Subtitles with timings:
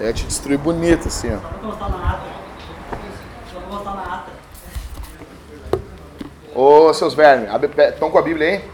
[0.00, 1.38] ia te destruir bonito, assim, ó.
[1.38, 2.22] Só pra constar na ata.
[3.52, 4.32] Só pra constar na ata.
[6.54, 7.48] Ô, seus vermes,
[7.88, 8.70] estão com a Bíblia aí?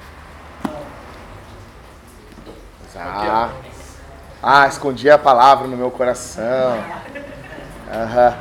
[2.97, 3.51] Ah,
[4.43, 6.83] ah, escondi a palavra no meu coração.
[7.93, 8.35] Aham.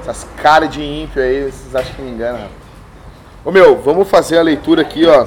[0.00, 2.40] Essas caras de ímpio aí, vocês acham que me enganam?
[2.40, 2.56] rapaz?
[3.44, 5.26] Ô meu, vamos fazer a leitura aqui, ó.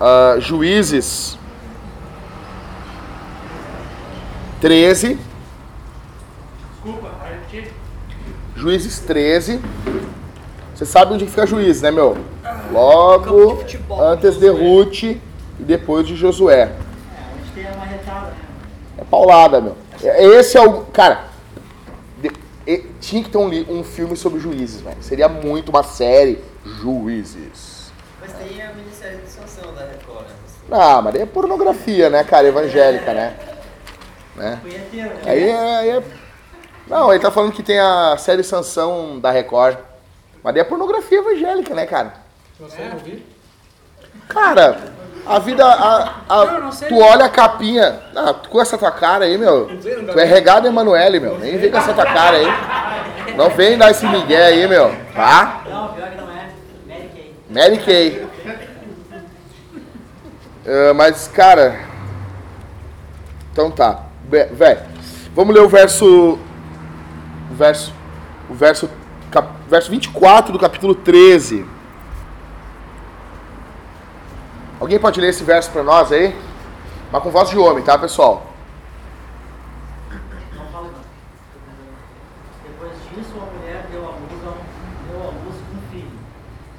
[0.00, 1.36] Ah, Juízes
[4.62, 5.18] 13.
[6.70, 7.72] Desculpa, vai repetir?
[8.54, 9.60] Juízes 13.
[10.72, 12.16] Você sabe onde fica Juízes, né, meu?
[12.70, 14.48] Logo de futebol, antes de.
[14.48, 15.20] Ruth e
[15.58, 16.60] depois de Josué.
[16.60, 16.72] É,
[17.34, 18.36] onde tem a marretada, né?
[18.98, 19.76] É paulada, meu.
[20.00, 20.82] É- Esse é o.
[20.84, 21.24] Cara,
[22.64, 23.48] e- tinha que ter um,
[23.80, 24.96] um filme sobre juízes, velho.
[25.00, 26.38] Seria muito uma série.
[26.64, 27.90] Juízes.
[28.20, 30.34] Mas tem a minissérie de Sansão da Record, né?
[30.70, 32.46] Ah, mas aí é pornografia, né, cara?
[32.46, 33.34] Evangélica, né?
[34.36, 34.58] Né?
[34.62, 35.20] Punheteiro, né?
[35.26, 36.02] Aí é, aí é-
[36.88, 39.76] Não, ele tá falando que tem a série Sansão da Record.
[40.42, 42.14] Mas daí é pornografia evangélica, né, cara?
[42.58, 43.20] Você não viu?
[44.28, 44.78] Cara,
[45.26, 45.64] a vida.
[45.64, 46.88] A, a- Não, não sei.
[46.88, 48.00] tu olha a capinha.
[48.14, 49.68] Ah, com essa tua cara aí, meu.
[49.80, 51.38] Tu é regado Emanuele, meu.
[51.38, 53.34] Nem vem com essa tua cara aí.
[53.36, 54.94] Não vem dar esse migué aí, meu.
[55.14, 55.62] Tá?
[55.68, 56.48] Não, pior que não é.
[56.86, 57.34] Mary Kay.
[57.48, 58.26] Mary Kay.
[60.64, 61.80] Ah, mas, cara.
[63.52, 64.04] Então tá.
[64.32, 64.78] Véi,
[65.34, 66.38] vamos ler o verso.
[67.50, 67.92] O verso.
[68.48, 68.88] O verso.
[69.30, 71.66] cap- verso 24 do capítulo 13.
[74.80, 76.34] Alguém pode ler esse verso pra nós aí?
[77.12, 78.46] Mas com voz de homem, tá, pessoal?
[82.64, 86.10] Depois disso, a mulher deu à luz, a um, deu à luz um filho,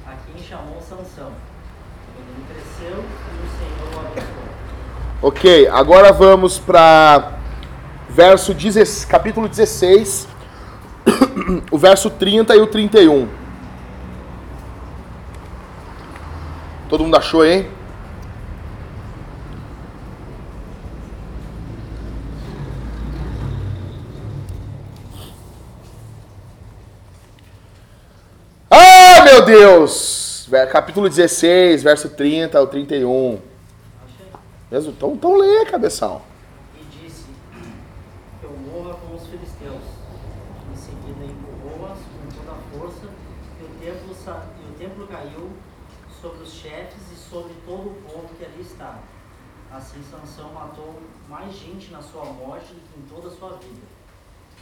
[0.06, 1.30] a quem chamou Sansão.
[2.18, 4.44] Ele cresceu e o Senhor o abençoou.
[5.22, 7.32] Ok, agora vamos para
[8.14, 10.28] verso 16, capítulo 16,
[11.70, 13.28] o verso 30 e o 31.
[16.88, 17.68] Todo mundo achou, hein?
[28.70, 30.48] Ah, meu Deus!
[30.70, 33.38] Capítulo 16, verso 30 ao 31.
[34.04, 34.26] Achei.
[34.70, 34.92] Mesmo?
[34.92, 36.22] Então, então lê, cabeção.
[36.78, 37.24] E disse:
[38.42, 39.82] Eu morra com os filisteus.
[40.72, 43.06] Em seguida empurrou-as com toda a força,
[43.60, 45.50] e o templo, sa- e o templo caiu
[46.20, 48.98] sobre os chefes e sobre todo o povo que ali estava.
[49.76, 53.82] Assim Sansão matou mais gente na sua morte do que em toda a sua vida.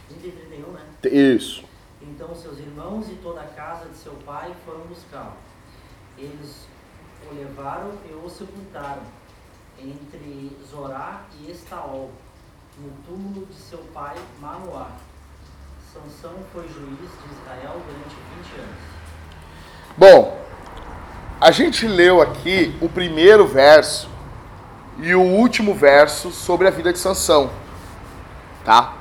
[0.09, 0.81] 30 e 31, né?
[1.03, 1.63] Isso.
[2.01, 5.33] Então seus irmãos e toda a casa de seu pai foram buscá-lo.
[6.17, 6.65] Eles
[7.29, 9.03] o levaram e o sepultaram
[9.79, 12.11] entre Zorá e Estaol,
[12.79, 14.89] no túmulo de seu pai Manoá.
[15.93, 18.81] Sansão foi juiz de Israel durante 20 anos.
[19.95, 20.41] Bom,
[21.39, 24.12] a gente leu aqui o primeiro verso
[24.99, 27.49] e o último verso sobre a vida de Sansão,
[28.63, 28.93] tá?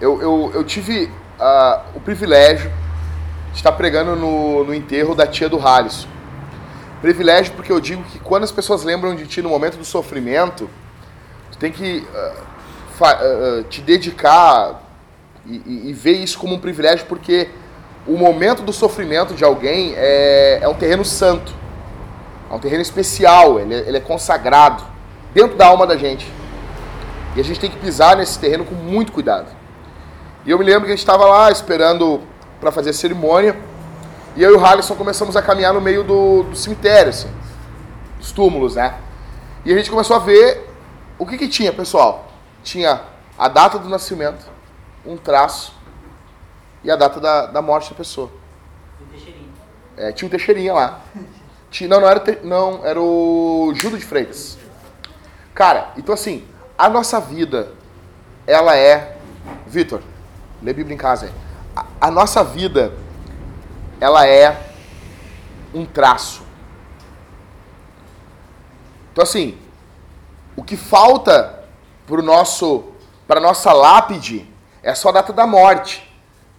[0.00, 2.70] Eu, eu, eu tive ah, o privilégio
[3.52, 6.08] de estar pregando no, no enterro da tia do Halisson.
[7.00, 10.68] Privilégio porque eu digo que quando as pessoas lembram de ti no momento do sofrimento,
[11.52, 12.06] tu tem que
[12.96, 14.82] fa- ah, te dedicar
[15.46, 17.48] e, e- e ver isso como um privilégio porque
[18.06, 21.52] o momento do sofrimento de alguém é, é um terreno santo,
[22.50, 24.82] é um terreno especial, ele, é- ele é consagrado
[25.34, 26.30] dentro da alma da gente.
[27.36, 29.46] E a gente tem que pisar nesse terreno com muito cuidado.
[30.44, 32.22] E eu me lembro que a gente estava lá esperando
[32.60, 33.56] para fazer a cerimônia,
[34.34, 37.30] e eu e o Halisson começamos a caminhar no meio do, do cemitério, assim,
[38.18, 38.94] dos túmulos, né?
[39.64, 40.68] E a gente começou a ver
[41.18, 42.28] o que que tinha, pessoal.
[42.62, 43.00] Tinha
[43.38, 44.46] a data do nascimento,
[45.04, 45.72] um traço
[46.82, 48.30] e a data da, da morte da pessoa.
[49.00, 49.48] O Teixeirinho.
[49.96, 51.00] É, tinha um Teixeirinha lá.
[51.82, 54.58] Não, não era, o não, era o Judo de Freitas.
[55.54, 56.46] Cara, então assim,
[56.76, 57.72] a nossa vida,
[58.46, 59.16] ela é.
[59.66, 60.02] Vitor,
[60.62, 61.32] lê Bíblia em casa aí.
[61.76, 62.92] A, a nossa vida,
[64.00, 64.70] ela é
[65.74, 66.42] um traço.
[69.12, 69.58] Então assim,
[70.56, 71.64] o que falta
[72.06, 72.92] pro nosso,
[73.26, 74.48] para nossa lápide
[74.82, 76.08] é só a data da morte.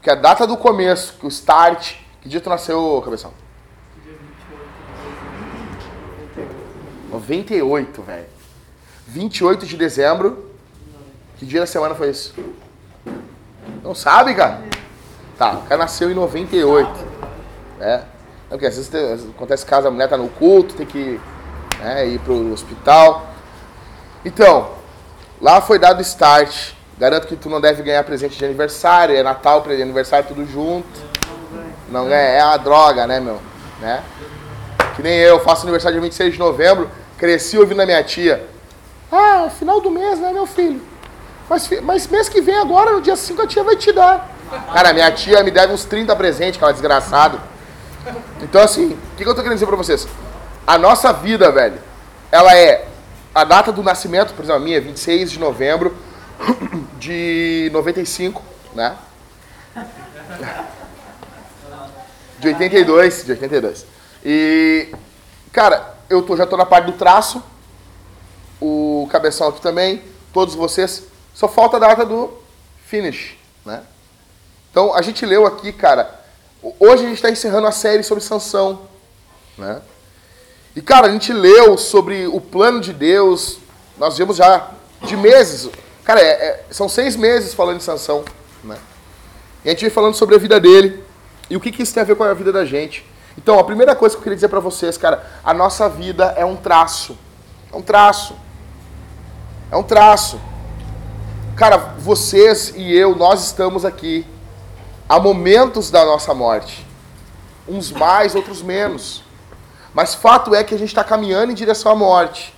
[0.02, 1.96] Que é a data do começo, que o start.
[2.22, 3.34] Que dia tu nasceu, cabeção?
[7.10, 8.26] 98, velho.
[9.08, 10.50] 28 de dezembro.
[11.38, 12.34] Que dia da semana foi isso?
[13.84, 14.62] Não sabe, cara?
[15.38, 16.90] Tá, o cara nasceu em 98.
[17.80, 17.98] É.
[18.50, 21.20] Não, porque às vezes tem- acontece caso a mulher tá no culto, tem que
[21.80, 23.30] né, ir pro hospital.
[24.26, 24.72] Então,
[25.42, 26.74] lá foi dado start.
[26.98, 30.46] Garanto que tu não deve ganhar presente de aniversário, é Natal, presente de aniversário, tudo
[30.46, 30.88] junto.
[31.90, 33.40] Não ganha, é uma droga, né, meu?
[33.80, 34.04] Né?
[35.00, 38.46] Que nem eu, faço aniversário dia 26 de novembro, cresci ouvindo a minha tia.
[39.10, 40.82] Ah, é final do mês, né, meu filho?
[41.50, 44.30] Mas, mas mês que vem agora, no dia 5, a tia vai te dar.
[44.74, 47.40] Cara, minha tia me deve uns 30 presentes, aquela desgraçada.
[48.42, 50.06] Então, assim, o que, que eu tô querendo dizer pra vocês?
[50.68, 51.80] A nossa vida, velho,
[52.30, 52.86] ela é
[53.34, 55.96] a data do nascimento, por exemplo, a minha é 26 de novembro
[57.00, 58.44] de 95,
[58.76, 58.98] né?
[62.40, 63.86] De 82, de 82.
[64.24, 64.88] E,
[65.52, 67.42] cara, eu tô, já tô na parte do traço,
[68.62, 71.04] o cabeção aqui também, todos vocês.
[71.34, 72.34] Só falta a data do
[72.86, 73.84] finish, né?
[74.72, 76.20] Então, a gente leu aqui, cara,
[76.80, 78.82] hoje a gente está encerrando a série sobre Sansão,
[79.58, 79.82] né?
[80.76, 83.58] E, cara, a gente leu sobre o plano de Deus,
[83.98, 84.72] nós vimos já
[85.04, 85.70] de meses.
[86.04, 88.24] Cara, é, é, são seis meses falando de Sansão,
[88.64, 88.78] né?
[89.64, 91.04] E a gente vem falando sobre a vida dele
[91.50, 93.06] e o que, que isso tem a ver com a vida da gente.
[93.40, 96.44] Então, a primeira coisa que eu queria dizer para vocês, cara, a nossa vida é
[96.44, 97.18] um traço.
[97.72, 98.36] É um traço.
[99.72, 100.38] É um traço.
[101.56, 104.28] Cara, vocês e eu, nós estamos aqui.
[105.08, 106.86] Há momentos da nossa morte.
[107.66, 109.24] Uns mais, outros menos.
[109.94, 112.54] Mas fato é que a gente está caminhando em direção à morte.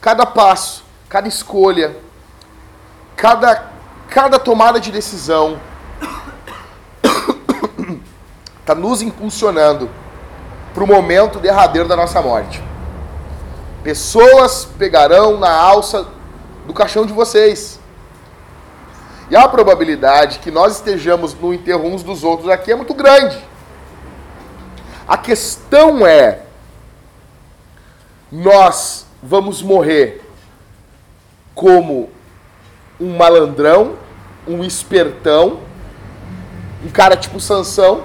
[0.00, 1.96] Cada passo, cada escolha,
[3.14, 3.70] cada,
[4.08, 5.60] cada tomada de decisão
[8.60, 9.88] está nos impulsionando
[10.76, 12.62] para o momento derradeiro da nossa morte.
[13.82, 16.06] Pessoas pegarão na alça
[16.66, 17.80] do caixão de vocês.
[19.30, 23.42] E a probabilidade que nós estejamos no enterro uns dos outros aqui é muito grande.
[25.08, 26.42] A questão é:
[28.30, 30.28] nós vamos morrer
[31.54, 32.10] como
[33.00, 33.94] um malandrão,
[34.46, 35.58] um espertão,
[36.84, 38.02] um cara tipo Sansão,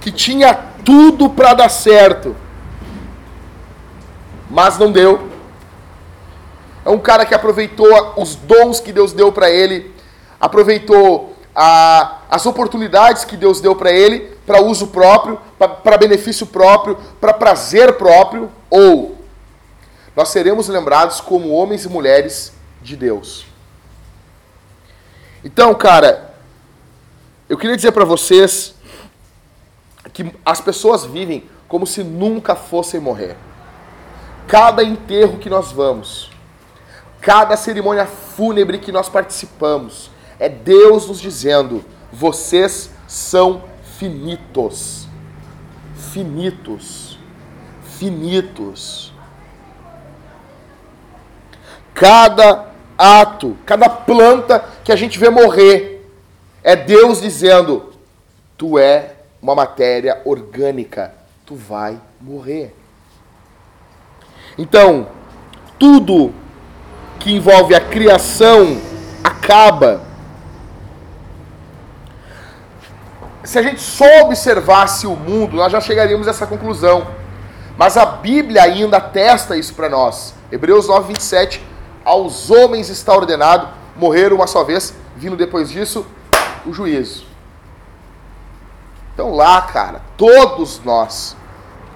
[0.00, 2.36] que tinha tudo para dar certo,
[4.50, 5.30] mas não deu.
[6.84, 9.94] É um cara que aproveitou os dons que Deus deu para ele,
[10.40, 16.98] aproveitou a, as oportunidades que Deus deu para ele para uso próprio, para benefício próprio,
[17.20, 19.16] para prazer próprio, ou
[20.14, 22.52] nós seremos lembrados como homens e mulheres
[22.82, 23.46] de Deus.
[25.44, 26.34] Então, cara,
[27.48, 28.71] eu queria dizer para vocês
[30.12, 33.36] que as pessoas vivem como se nunca fossem morrer.
[34.46, 36.30] Cada enterro que nós vamos,
[37.20, 43.64] cada cerimônia fúnebre que nós participamos, é Deus nos dizendo: vocês são
[43.98, 45.06] finitos.
[45.94, 47.18] Finitos.
[47.82, 49.12] Finitos.
[51.94, 56.10] Cada ato, cada planta que a gente vê morrer,
[56.62, 57.92] é Deus dizendo:
[58.58, 59.11] tu é
[59.42, 61.12] uma matéria orgânica,
[61.44, 62.72] tu vai morrer.
[64.56, 65.08] Então,
[65.78, 66.32] tudo
[67.18, 68.80] que envolve a criação
[69.24, 70.02] acaba.
[73.42, 77.08] Se a gente só observasse o mundo, nós já chegaríamos a essa conclusão.
[77.76, 80.34] Mas a Bíblia ainda atesta isso para nós.
[80.52, 81.60] Hebreus 9, 27.
[82.04, 86.06] Aos homens está ordenado morrer uma só vez, vindo depois disso
[86.64, 87.31] o juízo.
[89.12, 91.36] Então lá, cara, todos nós,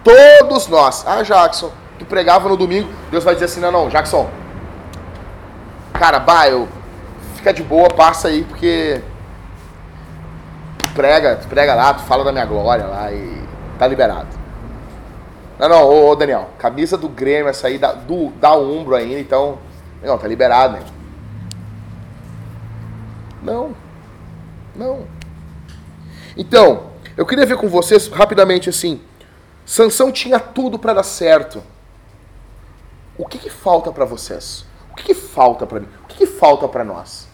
[0.04, 1.04] todos nós.
[1.06, 4.28] Ah, Jackson, tu pregava no domingo, Deus vai dizer assim: não, não, Jackson,
[5.94, 6.44] cara, bah,
[7.36, 9.00] fica de boa, passa aí, porque
[10.78, 13.42] tu prega, tu prega lá, tu fala da minha glória lá e
[13.78, 14.28] tá liberado.
[15.58, 19.18] Não, não, ô, ô Daniel, camisa do Grêmio, essa aí dá, do, dá ombro ainda,
[19.18, 19.58] então,
[20.02, 20.82] não, tá liberado, né?
[23.42, 23.74] Não,
[24.74, 25.06] não.
[26.36, 29.00] Então, eu queria ver com vocês rapidamente assim.
[29.64, 31.62] Sansão tinha tudo para dar certo.
[33.16, 34.66] O que, que falta para vocês?
[34.92, 35.88] O que, que falta para mim?
[36.04, 37.26] O que, que falta para nós?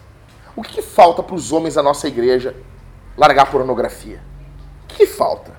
[0.54, 2.54] O que, falta para os homens da nossa igreja
[3.16, 4.20] largar pornografia?
[4.84, 5.52] O que, falta?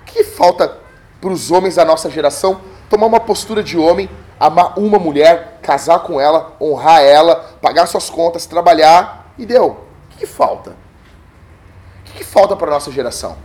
[0.00, 0.78] O que, falta
[1.20, 4.08] para os homens da nossa geração tomar uma postura de homem,
[4.38, 9.66] amar uma mulher, casar com ela, honrar ela, pagar suas contas, trabalhar e deu?
[9.66, 10.26] O que, que
[12.08, 12.18] falta?
[12.18, 13.36] que falta para a nossa geração?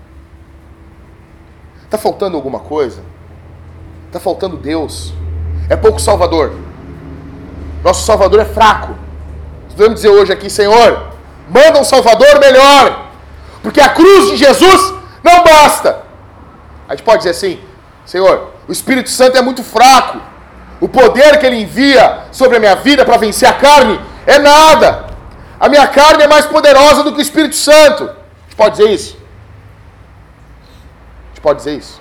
[1.84, 3.02] Está faltando alguma coisa?
[4.08, 5.14] Está faltando Deus?
[5.70, 6.54] É pouco Salvador?
[7.84, 8.96] Nosso Salvador é fraco.
[9.70, 11.14] Podemos dizer hoje aqui, Senhor,
[11.50, 13.08] manda um Salvador melhor,
[13.62, 14.94] porque a cruz de Jesus
[15.24, 16.04] não basta.
[16.88, 17.60] A gente pode dizer assim,
[18.06, 20.20] Senhor, o Espírito Santo é muito fraco,
[20.80, 25.06] O poder que ele envia sobre a minha vida para vencer a carne é nada.
[25.58, 28.23] A minha carne é mais poderosa do que o Espírito Santo.
[28.54, 29.18] Gente pode dizer isso?
[31.24, 32.00] A gente pode dizer isso?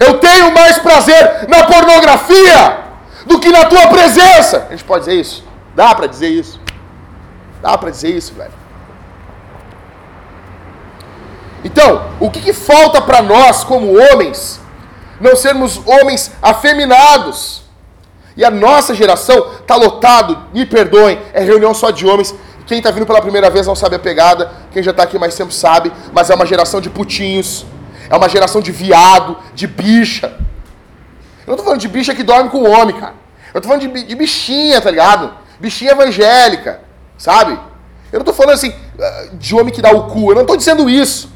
[0.00, 2.78] Eu tenho mais prazer na pornografia
[3.26, 4.66] do que na tua presença.
[4.66, 5.44] A gente pode dizer isso?
[5.74, 6.58] Dá para dizer isso?
[7.60, 8.52] Dá para dizer isso, velho?
[11.62, 14.58] Então, o que, que falta para nós como homens?
[15.20, 17.62] Não sermos homens afeminados.
[18.34, 22.34] E a nossa geração tá lotado, me perdoem, é reunião só de homens.
[22.68, 25.34] Quem está vindo pela primeira vez não sabe a pegada, quem já está aqui mais
[25.34, 27.64] tempo sabe, mas é uma geração de putinhos,
[28.10, 30.36] é uma geração de viado, de bicha.
[31.46, 33.14] Eu não tô falando de bicha que dorme com o homem, cara.
[33.54, 35.32] Eu tô falando de, de bichinha, tá ligado?
[35.58, 36.82] Bichinha evangélica,
[37.16, 37.58] sabe?
[38.12, 40.32] Eu não tô falando assim, ah, de homem que dá o cu.
[40.32, 41.32] Eu não tô dizendo isso.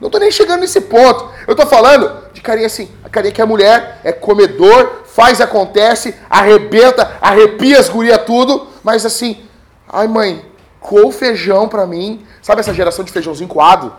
[0.00, 1.28] Não tô nem chegando nesse ponto.
[1.44, 6.14] Eu tô falando de carinha assim, a carinha que é mulher, é comedor, faz, acontece,
[6.30, 9.49] arrebenta, arrepia as guria tudo, mas assim,
[9.92, 10.44] ai mãe,
[10.80, 12.26] coa feijão pra mim.
[12.42, 13.92] Sabe essa geração de feijãozinho coado?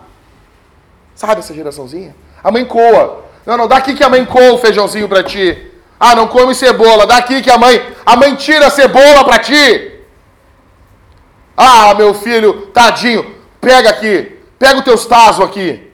[1.14, 2.14] Sabe essa geraçãozinha?
[2.42, 3.24] A mãe coa.
[3.44, 5.70] Não, não, dá aqui que a mãe coa o feijãozinho pra ti.
[5.98, 9.38] Ah, não come cebola, dá aqui que a mãe, a mãe tira a cebola pra
[9.38, 10.00] ti.
[11.56, 15.92] Ah, meu filho, tadinho, pega aqui, pega os teus tazos aqui.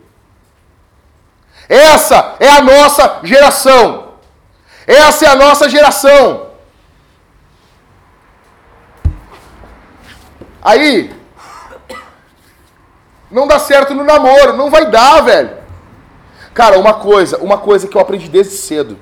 [1.69, 4.15] Essa é a nossa geração.
[4.87, 6.48] Essa é a nossa geração.
[10.63, 11.11] Aí,
[13.31, 15.51] não dá certo no namoro, não vai dar, velho.
[16.55, 18.99] Cara, uma coisa, uma coisa que eu aprendi desde cedo.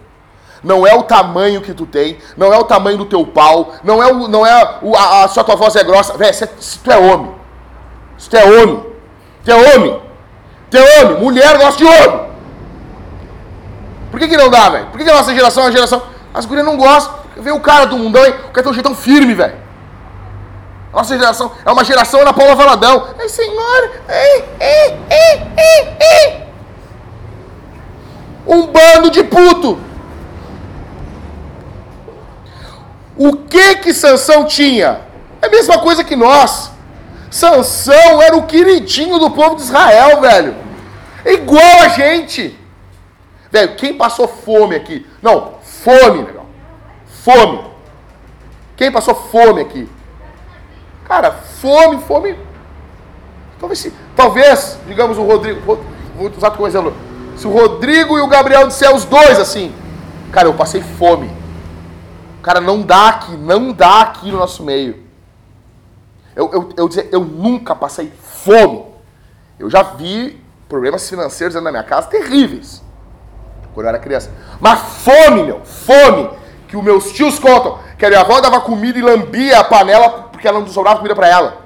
[0.63, 4.03] Não é o tamanho que tu tem, não é o tamanho do teu pau, não
[4.03, 6.79] é o, não é o, a, a sua tua voz é grossa, velho, se, se,
[6.81, 7.33] tu é homem,
[8.19, 8.85] se tu é homem,
[9.45, 10.03] tu é homem,
[10.71, 12.27] tu é homem, mulher gosta de homem.
[14.11, 14.87] Por que, que não dá, velho?
[14.87, 16.03] Por que, que a nossa geração é uma geração.
[16.33, 17.15] As gurias não gostam.
[17.37, 18.35] Vê o cara do mundão, hein?
[18.49, 19.66] O cara tem um jeitão firme, velho.
[20.93, 23.09] Nossa geração é uma geração na Paula Valadão.
[23.19, 24.03] Ai, senhora.
[24.09, 26.47] Ai, ai, ai, ai, ai.
[28.47, 29.79] Um bando de puto.
[33.17, 35.01] O que que Sansão tinha?
[35.41, 36.71] É a mesma coisa que nós.
[37.31, 40.57] Sansão era o queridinho do povo de Israel, velho.
[41.25, 42.59] Igual a gente.
[43.51, 45.07] Velho, quem passou fome aqui?
[45.23, 46.47] Não, fome, legal.
[47.25, 47.65] Fome.
[48.77, 49.89] Quem passou fome aqui?
[51.09, 52.39] Cara, fome, fome.
[53.59, 55.61] Talvez, se, talvez digamos, o Rodrigo.
[56.17, 56.95] Vou usar como exemplo.
[57.37, 59.75] Se o Rodrigo e o Gabriel disser os dois assim,
[60.33, 61.31] cara, eu passei fome.
[62.43, 65.05] Cara, não dá aqui, não dá aqui no nosso meio.
[66.35, 68.85] Eu, eu, eu, dizer, eu nunca passei fome.
[69.59, 72.83] Eu já vi problemas financeiros dentro da minha casa terríveis
[73.77, 74.31] quando eu era criança.
[74.59, 76.31] Mas fome, meu, fome,
[76.67, 80.26] que os meus tios contam, que a minha avó dava comida e lambia a panela
[80.37, 81.63] porque ela não sobrava comida para ela.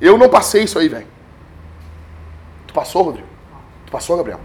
[0.00, 1.06] Eu não passei isso aí, velho.
[2.66, 3.28] Tu passou, Rodrigo?
[3.86, 4.40] Tu passou, Gabriel?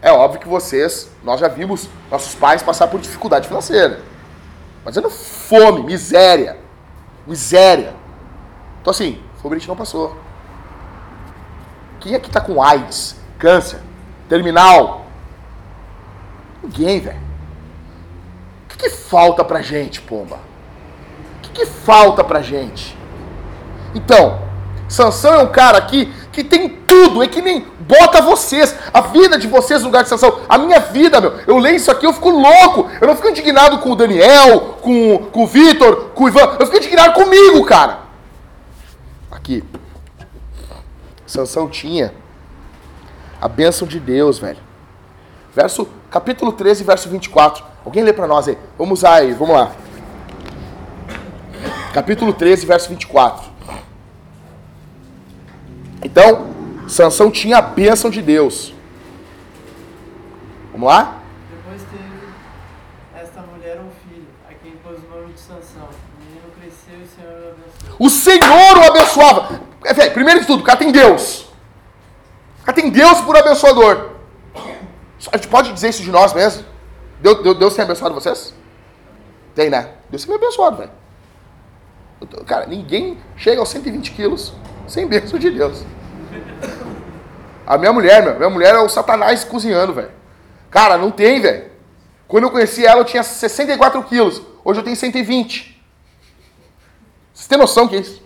[0.00, 4.00] É óbvio que vocês, nós já vimos nossos pais passar por dificuldade financeira.
[4.84, 6.58] Mas é fome, miséria.
[7.26, 7.94] Miséria.
[8.80, 10.16] Então assim, gente não passou.
[12.00, 13.80] Quem aqui tá com AIDS, câncer,
[14.28, 15.02] terminal,
[16.62, 17.20] Ninguém, velho.
[18.64, 20.38] O que, que, falta pra gente, pomba?
[21.52, 22.96] Que, falta pra gente?
[23.94, 24.40] Então,
[24.88, 29.38] Sansão é um cara aqui que tem tudo, é que nem bota vocês, a vida
[29.38, 30.40] de vocês no lugar de Sansão.
[30.48, 32.90] A minha vida, meu, eu leio isso aqui, eu fico louco.
[33.00, 36.56] Eu não fico indignado com o Daniel, com, com o Vitor, com o Ivan.
[36.58, 38.00] Eu fico indignado comigo, cara.
[39.30, 39.64] Aqui.
[41.26, 42.12] Sansão tinha
[43.40, 44.58] a bênção de Deus, velho.
[45.54, 47.64] Verso capítulo 13, verso 24.
[47.84, 48.58] Alguém lê para nós aí.
[48.78, 49.72] Vamos aí, vamos lá.
[51.92, 53.50] Capítulo 13, verso 24.
[56.02, 56.46] Então,
[56.88, 58.72] Sansão tinha a bênção de Deus.
[60.72, 61.18] Vamos lá?
[61.50, 65.82] Depois teve esta mulher um filho, a quem pôs o nome de Sansão.
[65.82, 67.96] O menino cresceu e o Senhor o abençoou.
[67.98, 69.60] O Senhor o abençoava.
[69.84, 71.42] É, primeiro de tudo, o cara tem Deus.
[72.62, 74.12] O cara tem Deus por abençoador.
[75.30, 76.64] A gente pode dizer isso de nós mesmos?
[77.20, 78.54] Deus, Deus, Deus tem abençoado vocês?
[79.54, 79.90] Tem, né?
[80.08, 81.01] Deus tem me abençoado, velho.
[82.46, 84.52] Cara, ninguém chega aos 120 quilos
[84.86, 85.84] sem bênção de Deus.
[87.66, 90.10] A minha mulher, meu, minha mulher é o satanás cozinhando, velho.
[90.70, 91.70] Cara, não tem, velho.
[92.26, 94.42] Quando eu conheci ela, eu tinha 64 quilos.
[94.64, 95.82] Hoje eu tenho 120.
[97.32, 98.22] Vocês têm noção que é isso?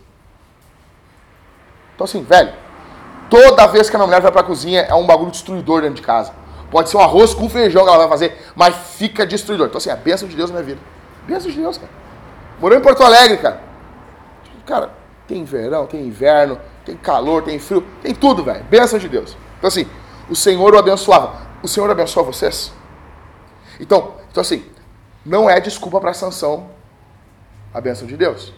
[1.95, 2.53] Então assim, velho,
[3.31, 6.03] toda vez que a minha mulher vai pra cozinha, é um bagulho destruidor dentro de
[6.03, 6.33] casa.
[6.71, 9.69] Pode ser um arroz com feijão que ela vai fazer, mas fica destruidor.
[9.69, 10.81] Então, assim, a bênção de Deus na minha vida.
[11.27, 11.91] Bênção de Deus, cara.
[12.61, 13.66] Morou em Porto Alegre, cara.
[14.67, 14.91] Cara,
[15.27, 18.65] tem verão, tem inverno, tem calor, tem frio, tem tudo, velho.
[18.65, 19.37] Bênção de Deus.
[19.59, 19.87] Então, assim,
[20.29, 21.47] o Senhor o abençoava.
[21.63, 22.73] O Senhor abençoa vocês?
[23.81, 24.65] Então, então assim,
[25.25, 26.69] não é desculpa para sanção
[27.73, 28.53] a bênção de Deus.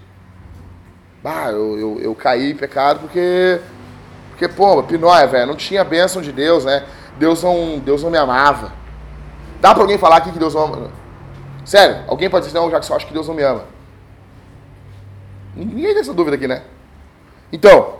[1.24, 3.60] Ah, eu, eu, eu caí em pecado porque.
[4.30, 6.86] Porque, pô, Pinóia, velho, não tinha bênção de Deus, né?
[7.18, 8.72] Deus não, Deus não me amava.
[9.60, 10.90] Dá pra alguém falar aqui que Deus não ama?
[11.64, 13.64] Sério, alguém pode dizer, não, Jackson, eu acho que Deus não me ama.
[15.64, 16.62] Ninguém tem essa dúvida aqui, né?
[17.52, 17.96] Então,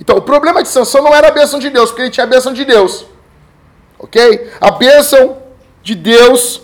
[0.00, 2.28] então o problema de Sansão não era a bênção de Deus, porque ele tinha a
[2.28, 3.06] bênção de Deus.
[3.98, 4.50] Ok?
[4.60, 5.36] A bênção
[5.82, 6.62] de Deus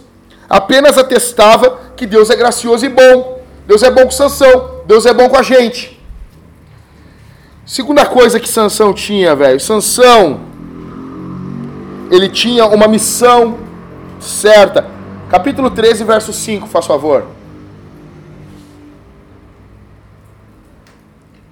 [0.48, 3.42] apenas atestava que Deus é gracioso e bom.
[3.66, 4.82] Deus é bom com Sansão.
[4.86, 6.00] Deus é bom com a gente.
[7.66, 9.58] Segunda coisa que Sansão tinha, velho.
[9.58, 10.40] Sansão,
[12.10, 13.58] ele tinha uma missão
[14.20, 14.86] certa.
[15.28, 17.26] Capítulo 13, verso 5, faz favor.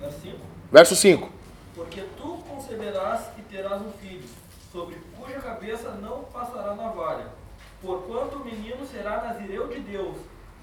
[0.00, 0.36] Verso 5.
[0.74, 1.30] Verso 5.
[1.76, 4.24] Porque tu conceberás e terás um filho,
[4.72, 7.26] sobre cuja cabeça não passará navalha.
[7.80, 10.16] Porquanto o menino será nazireu de Deus,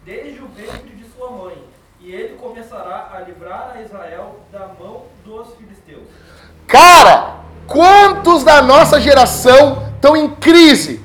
[0.03, 1.63] desde o ventre de sua mãe,
[2.01, 6.03] e ele começará a livrar a Israel da mão dos filisteus.
[6.67, 11.01] Cara, quantos da nossa geração estão em crise?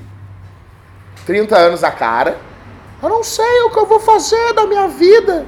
[1.25, 2.37] 30 anos a cara.
[3.01, 5.45] Eu não sei o que eu vou fazer da minha vida.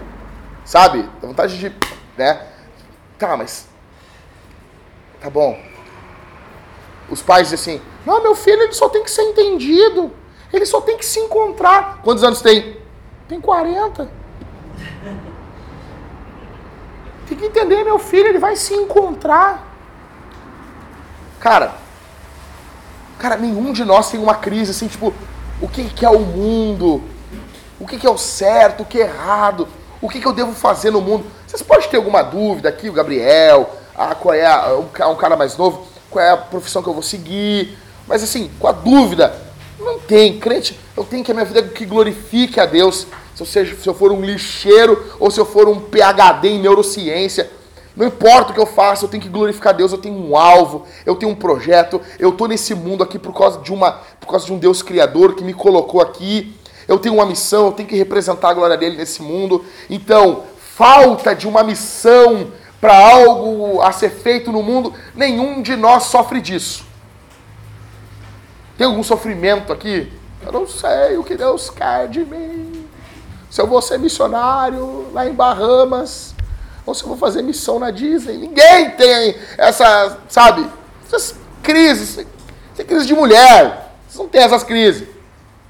[0.63, 1.03] Sabe?
[1.21, 1.75] Dá vontade de.
[2.17, 2.48] Né?
[3.19, 3.67] Tá, mas.
[5.19, 5.59] Tá bom.
[7.09, 10.11] Os pais dizem assim: Não, meu filho ele só tem que ser entendido.
[10.51, 11.99] Ele só tem que se encontrar.
[12.01, 12.77] Quantos anos tem?
[13.27, 14.09] Tem 40.
[17.27, 19.63] Tem que entender, meu filho, ele vai se encontrar.
[21.39, 21.75] Cara,
[23.19, 25.13] cara, nenhum de nós tem uma crise assim, tipo,
[25.61, 27.03] o que, que é o mundo?
[27.79, 28.81] O que, que é o certo?
[28.81, 29.67] O que é errado?
[30.01, 31.25] O que, que eu devo fazer no mundo?
[31.45, 34.75] Vocês podem ter alguma dúvida aqui, o Gabriel, a, qual é a,
[35.09, 37.77] um cara mais novo, qual é a profissão que eu vou seguir?
[38.07, 39.33] Mas assim, com a dúvida,
[39.77, 40.39] não tem.
[40.39, 43.07] Crente, eu tenho que a minha vida que glorifique a Deus.
[43.35, 46.59] Se eu, seja, se eu for um lixeiro ou se eu for um PhD em
[46.59, 47.49] neurociência,
[47.95, 50.85] não importa o que eu faça, eu tenho que glorificar Deus, eu tenho um alvo,
[51.05, 54.45] eu tenho um projeto, eu estou nesse mundo aqui por causa de uma, por causa
[54.45, 56.55] de um Deus criador que me colocou aqui.
[56.89, 59.63] Eu tenho uma missão, eu tenho que representar a glória dele nesse mundo.
[59.87, 66.05] Então, falta de uma missão para algo a ser feito no mundo, nenhum de nós
[66.05, 66.83] sofre disso.
[68.75, 70.11] Tem algum sofrimento aqui?
[70.43, 72.87] Eu não sei o que Deus quer de mim.
[73.51, 76.33] Se eu vou ser missionário lá em Bahamas,
[76.87, 78.35] ou se eu vou fazer missão na Disney.
[78.35, 80.65] Ninguém tem essa, sabe,
[81.05, 82.25] essas crises.
[82.75, 83.93] Tem crise de mulher.
[84.07, 85.07] Vocês não têm essas crises.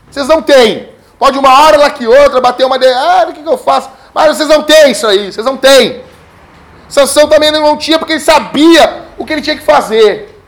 [0.10, 0.98] Vocês não têm.
[1.20, 2.80] Pode uma hora lá que outra, bater uma...
[2.80, 2.88] De...
[2.88, 3.90] Ah, o que, que eu faço?
[4.14, 5.32] Mas vocês não têm isso aí.
[5.32, 6.02] Vocês não têm.
[6.88, 10.42] Sansão também não tinha porque ele sabia o que ele tinha que fazer.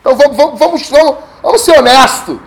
[0.00, 2.38] Então vamos, vamos, vamos, vamos, vamos ser honestos.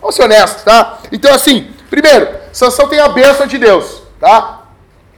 [0.00, 0.98] Vamos ser honestos, tá?
[1.12, 4.62] Então assim, primeiro, Sansão tem a bênção de Deus, tá?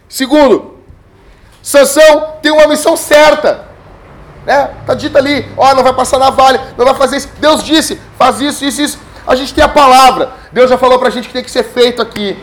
[0.09, 0.79] Segundo,
[1.63, 3.71] Sansão tem uma missão certa.
[4.45, 4.71] Né?
[4.85, 7.29] Tá dito ali, ó, não vai passar na vale, não vai fazer isso.
[7.39, 8.99] Deus disse, faz isso, isso, isso.
[9.27, 10.33] A gente tem a palavra.
[10.53, 12.39] Deus já falou pra gente que tem que ser feito aqui.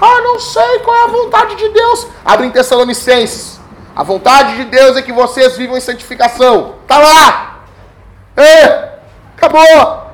[0.00, 2.06] Ah, não sei qual é a vontade de Deus.
[2.24, 3.58] Abre em Tessalonicenses.
[3.94, 6.76] A vontade de Deus é que vocês vivam em santificação.
[6.86, 7.64] Tá lá!
[8.36, 9.00] É,
[9.36, 10.12] acabou!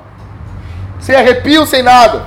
[0.99, 2.25] Sem arrepio, sem nada.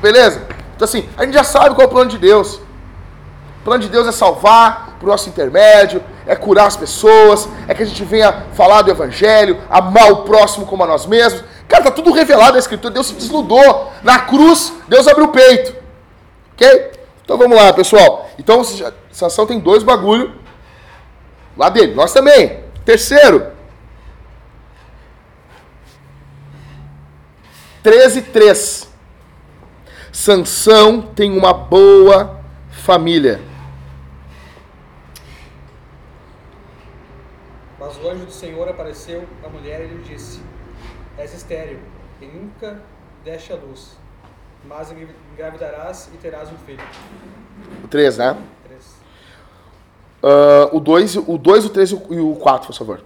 [0.00, 0.44] Beleza?
[0.74, 2.56] Então assim, a gente já sabe qual é o plano de Deus.
[2.56, 7.82] O plano de Deus é salvar por nosso intermédio, é curar as pessoas, é que
[7.82, 11.44] a gente venha falar do Evangelho, amar o próximo como a nós mesmos.
[11.68, 12.94] Cara, tá tudo revelado na Escritura.
[12.94, 13.92] Deus se desludou.
[14.02, 15.76] Na cruz, Deus abriu o peito.
[16.54, 16.92] Ok?
[17.22, 18.30] Então vamos lá, pessoal.
[18.38, 18.64] Então,
[19.10, 20.34] Sansão tem dois bagulho
[21.54, 21.94] lá dele.
[21.94, 22.60] Nós também.
[22.82, 23.48] Terceiro.
[27.82, 28.88] 13, 3.
[30.10, 32.40] Sansão tem uma boa
[32.70, 33.51] família.
[37.84, 40.40] Mas o anjo do Senhor apareceu à mulher e lhe disse:
[41.18, 41.80] És estéril
[42.20, 42.80] e nunca
[43.24, 43.96] deste a luz,
[44.64, 46.78] mas engravidarás e terás um filho.
[47.82, 48.40] O 3, né?
[48.62, 48.94] Três.
[50.22, 53.02] Uh, o 2, o 2, o 3 e o 4, por favor.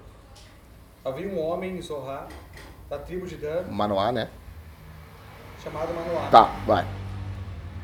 [1.02, 2.26] Havia um homem em Zorá,
[2.90, 4.28] da tribo de Dan, Manoá, né?
[5.64, 6.86] chamado Manoá, Tá, vai.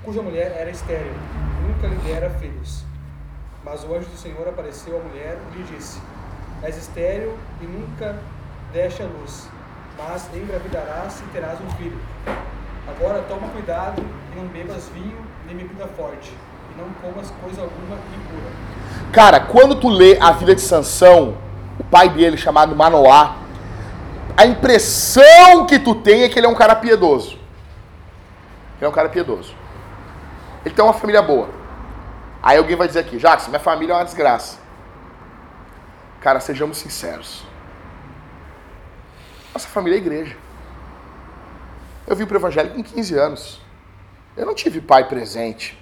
[0.05, 1.15] cuja mulher era estéril,
[1.67, 2.85] nunca lhe dera filhos.
[3.65, 5.99] Mas o anjo do Senhor apareceu à mulher e lhe disse:
[6.63, 8.17] És estéril e nunca
[8.73, 9.49] deste a luz,
[9.99, 11.99] mas engravidarás e terás um filho.
[12.89, 14.01] Agora toma cuidado
[14.33, 16.33] e não bebas vinho nem bebida forte,
[16.73, 18.51] e não comas coisa alguma impura.
[19.13, 21.37] Cara, quando tu lê a vida de Sansão,
[21.81, 23.37] o pai dele chamado Manoá,
[24.37, 27.33] a impressão que tu tem é que ele é um cara piedoso.
[28.77, 29.53] Ele é um cara piedoso.
[30.65, 31.49] Ele tem uma família boa.
[32.41, 34.62] Aí alguém vai dizer aqui, Jackson, minha família é uma desgraça.
[36.23, 37.45] Cara, sejamos sinceros.
[39.53, 40.37] Nossa família é igreja.
[42.07, 43.61] Eu vim pro evangelho com 15 anos.
[44.37, 45.79] Eu não tive pai presente.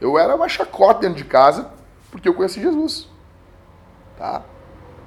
[0.00, 1.70] Eu era uma chacota dentro de casa
[2.10, 3.08] porque eu conheci Jesus.
[4.16, 4.42] Tá?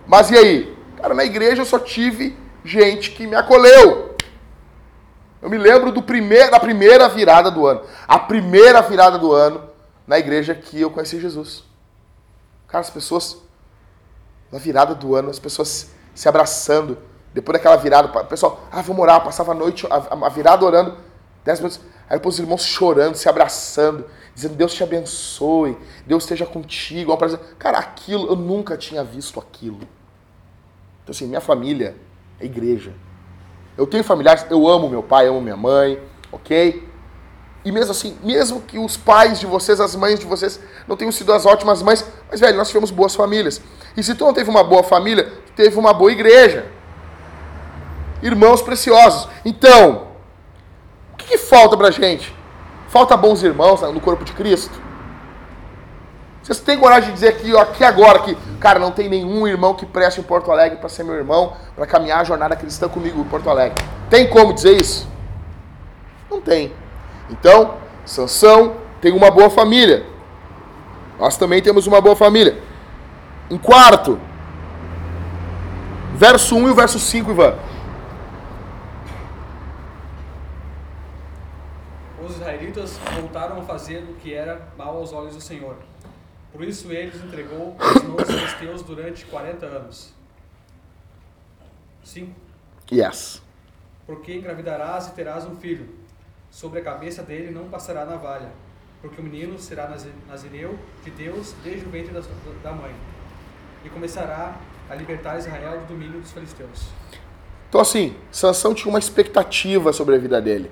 [0.07, 0.77] Mas e aí?
[0.97, 4.15] Cara, na igreja eu só tive gente que me acolheu.
[5.41, 7.81] Eu me lembro do primeiro, da primeira virada do ano.
[8.07, 9.69] A primeira virada do ano
[10.05, 11.63] na igreja que eu conheci Jesus.
[12.67, 13.37] Cara, as pessoas,
[14.51, 16.97] na virada do ano, as pessoas se abraçando.
[17.33, 20.97] Depois daquela virada, o pessoal, ah, vamos orar, passava a noite, a, virada orando,
[21.45, 21.79] dez minutos.
[22.09, 27.17] Aí depois os irmãos chorando, se abraçando, dizendo Deus te abençoe, Deus esteja contigo.
[27.57, 29.79] Cara, aquilo, eu nunca tinha visto aquilo.
[31.03, 31.95] Então, assim, minha família
[32.39, 32.93] é igreja.
[33.77, 36.90] Eu tenho familiares, eu amo meu pai, amo minha mãe, ok?
[37.63, 41.11] E mesmo assim, mesmo que os pais de vocês, as mães de vocês, não tenham
[41.11, 43.61] sido as ótimas mães, mas, velho, nós tivemos boas famílias.
[43.95, 46.65] E se tu não teve uma boa família, teve uma boa igreja.
[48.21, 49.27] Irmãos preciosos.
[49.45, 50.07] Então,
[51.13, 52.33] o que, que falta pra gente?
[52.89, 54.81] Falta bons irmãos no corpo de Cristo?
[56.41, 59.85] Vocês têm coragem de dizer aqui, aqui agora, que, cara, não tem nenhum irmão que
[59.85, 63.23] preste em Porto Alegre para ser meu irmão, para caminhar a jornada cristã comigo em
[63.25, 63.83] Porto Alegre.
[64.09, 65.07] Tem como dizer isso?
[66.29, 66.73] Não tem.
[67.31, 70.05] Então, Sansão tem uma boa família.
[71.17, 72.61] Nós também temos uma boa família.
[73.49, 74.19] Em quarto,
[76.15, 77.55] verso 1 e o verso 5, Ivan.
[82.23, 85.77] Os israelitas voltaram a fazer o que era mal aos olhos do Senhor.
[86.51, 90.13] Por isso ele os entregou às mãos dos filisteus durante 40 anos.
[92.03, 92.31] 5.
[92.91, 93.41] Yes.
[94.05, 96.00] Porque engravidarás e terás um filho.
[96.51, 98.49] Sobre a cabeça dele não passará navalha,
[99.01, 99.89] porque o menino será
[100.27, 102.13] nazireu de Deus desde o ventre
[102.61, 102.93] da mãe.
[103.85, 104.57] E começará
[104.89, 106.89] a libertar Israel do domínio dos filisteus.
[107.69, 110.69] Então assim, Sansão tinha uma expectativa sobre a vida dele.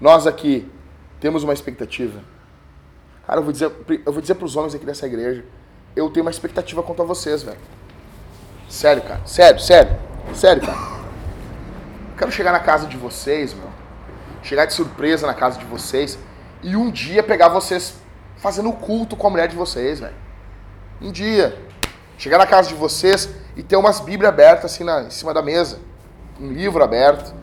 [0.00, 0.66] Nós aqui
[1.20, 2.20] temos uma expectativa.
[3.26, 3.70] Cara, eu vou dizer,
[4.06, 5.44] eu vou dizer pros homens aqui dessa igreja,
[5.94, 7.58] eu tenho uma expectativa quanto a vocês, velho.
[8.70, 9.20] Sério, cara.
[9.26, 9.96] Sério, sério.
[10.34, 10.78] Sério, cara.
[10.78, 13.73] Eu quero chegar na casa de vocês, meu.
[14.44, 16.16] Chegar de surpresa na casa de vocês
[16.62, 17.94] e um dia pegar vocês
[18.36, 20.14] fazendo culto com a mulher de vocês, velho.
[21.02, 21.58] Um dia.
[22.16, 25.42] Chegar na casa de vocês e ter umas bíblias abertas assim na, em cima da
[25.42, 25.80] mesa.
[26.40, 27.34] Um livro aberto.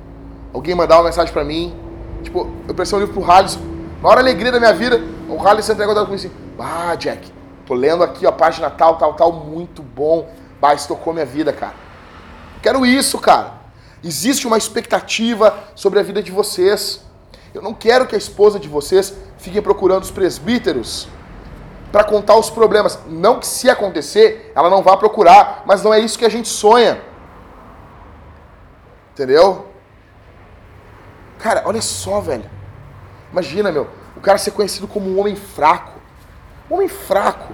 [0.53, 1.77] Alguém mandar uma mensagem para mim.
[2.23, 3.59] Tipo, eu prestei um livro pro Halisson.
[4.01, 7.31] Maior alegria da minha vida o Raleigh sempre tem comigo assim, ah, Jack,
[7.65, 10.29] tô lendo aqui a página tal, tal, tal, muito bom.
[10.59, 11.73] Bah, isso tocou minha vida, cara.
[12.61, 13.60] Quero isso, cara.
[14.03, 17.05] Existe uma expectativa sobre a vida de vocês.
[17.53, 21.07] Eu não quero que a esposa de vocês fique procurando os presbíteros
[21.91, 22.99] para contar os problemas.
[23.07, 26.47] Não que se acontecer, ela não vá procurar, mas não é isso que a gente
[26.47, 27.01] sonha.
[29.13, 29.67] Entendeu?
[31.37, 32.49] Cara, olha só, velho.
[33.31, 35.99] Imagina, meu, o cara ser conhecido como um homem fraco.
[36.69, 37.53] Um homem fraco.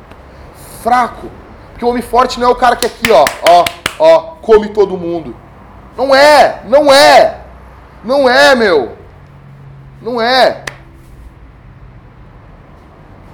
[0.81, 1.29] Fraco.
[1.71, 3.65] Porque o homem forte não é o cara que é aqui, ó, ó,
[3.99, 5.35] ó, come todo mundo.
[5.97, 7.41] Não é, não é.
[8.03, 8.95] Não é, meu.
[9.99, 10.63] Não é.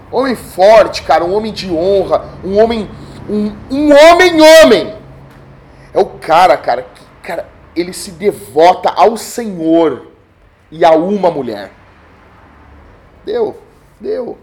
[0.09, 2.89] Homem forte, cara, um homem de honra, um homem,
[3.29, 4.95] um, um homem homem.
[5.93, 10.07] É o cara, cara, que, cara, ele se devota ao Senhor
[10.71, 11.71] e a uma mulher.
[13.25, 13.59] Deu,
[13.99, 14.37] deu.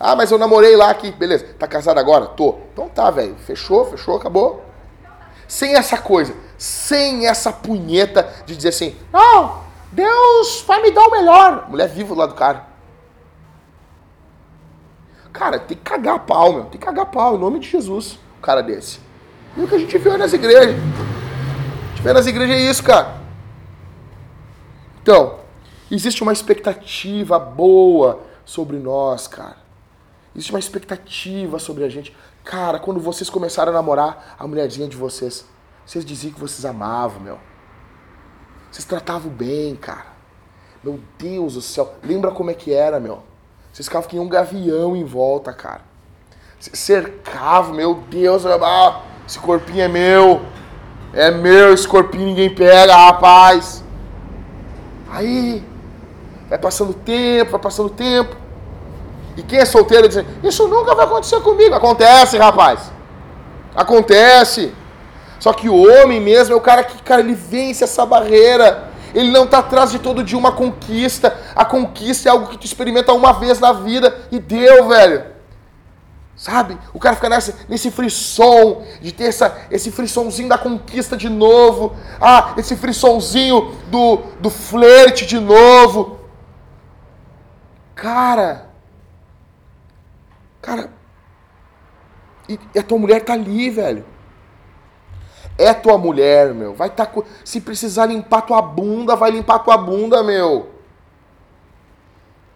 [0.00, 1.10] Ah, mas eu namorei lá aqui.
[1.12, 2.26] Beleza, tá casado agora?
[2.26, 2.56] Tô.
[2.72, 3.36] Então tá, velho.
[3.36, 4.63] Fechou, fechou, acabou.
[5.46, 11.10] Sem essa coisa, sem essa punheta de dizer assim, não, Deus vai me dar o
[11.10, 11.68] melhor.
[11.68, 12.66] Mulher viva lá do cara.
[15.32, 16.64] Cara, tem que cagar pau, meu.
[16.64, 19.00] Tem que cagar pau, em nome de Jesus, um cara desse.
[19.56, 20.76] E o que a gente vê nas igrejas.
[20.76, 23.16] A gente vê nas igrejas é isso, cara.
[25.02, 25.44] Então,
[25.90, 29.56] Existe uma expectativa boa sobre nós, cara.
[30.34, 32.14] Existe uma expectativa sobre a gente.
[32.44, 35.46] Cara, quando vocês começaram a namorar a mulherzinha de vocês,
[35.84, 37.38] vocês diziam que vocês amavam, meu.
[38.70, 40.06] Vocês tratavam bem, cara.
[40.82, 41.94] Meu Deus do céu.
[42.02, 43.22] Lembra como é que era, meu?
[43.72, 45.80] Vocês ficavam que um gavião em volta, cara.
[46.60, 50.42] Cercavam, meu Deus, ah, esse corpinho é meu.
[51.14, 53.82] É meu, esse corpinho ninguém pega, rapaz.
[55.10, 55.64] Aí,
[56.48, 58.43] vai passando tempo, vai passando tempo.
[59.36, 61.74] E quem é solteiro diz, isso nunca vai acontecer comigo.
[61.74, 62.92] Acontece, rapaz.
[63.74, 64.72] Acontece.
[65.40, 68.90] Só que o homem mesmo é o cara que, cara, ele vence essa barreira.
[69.14, 71.36] Ele não está atrás de todo dia uma conquista.
[71.54, 75.24] A conquista é algo que tu experimenta uma vez na vida e deu, velho.
[76.36, 76.76] Sabe?
[76.92, 81.94] O cara fica nessa, nesse frisson, de ter essa, esse frissonzinho da conquista de novo.
[82.20, 86.18] Ah, esse frissonzinho do, do flerte de novo.
[87.94, 88.73] Cara.
[90.64, 90.90] Cara.
[92.48, 94.02] E, e a tua mulher tá ali, velho.
[95.58, 96.74] É tua mulher, meu.
[96.74, 97.08] Vai tá
[97.44, 100.70] se precisar limpar tua bunda, vai limpar tua bunda, meu.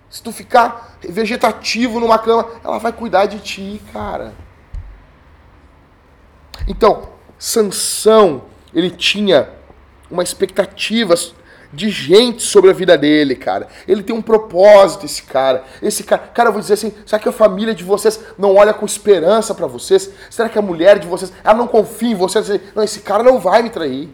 [0.09, 4.33] Se tu ficar vegetativo numa cama, ela vai cuidar de ti, cara.
[6.67, 9.51] Então, Sansão, ele tinha
[10.11, 11.15] uma expectativa
[11.73, 13.69] de gente sobre a vida dele, cara.
[13.87, 15.65] Ele tem um propósito, esse cara.
[15.83, 18.73] Esse cara, cara, eu vou dizer assim, será que a família de vocês não olha
[18.73, 20.11] com esperança para vocês?
[20.31, 22.49] Será que a mulher de vocês, ela não confia em vocês?
[22.75, 24.09] Não, esse cara não vai me trair.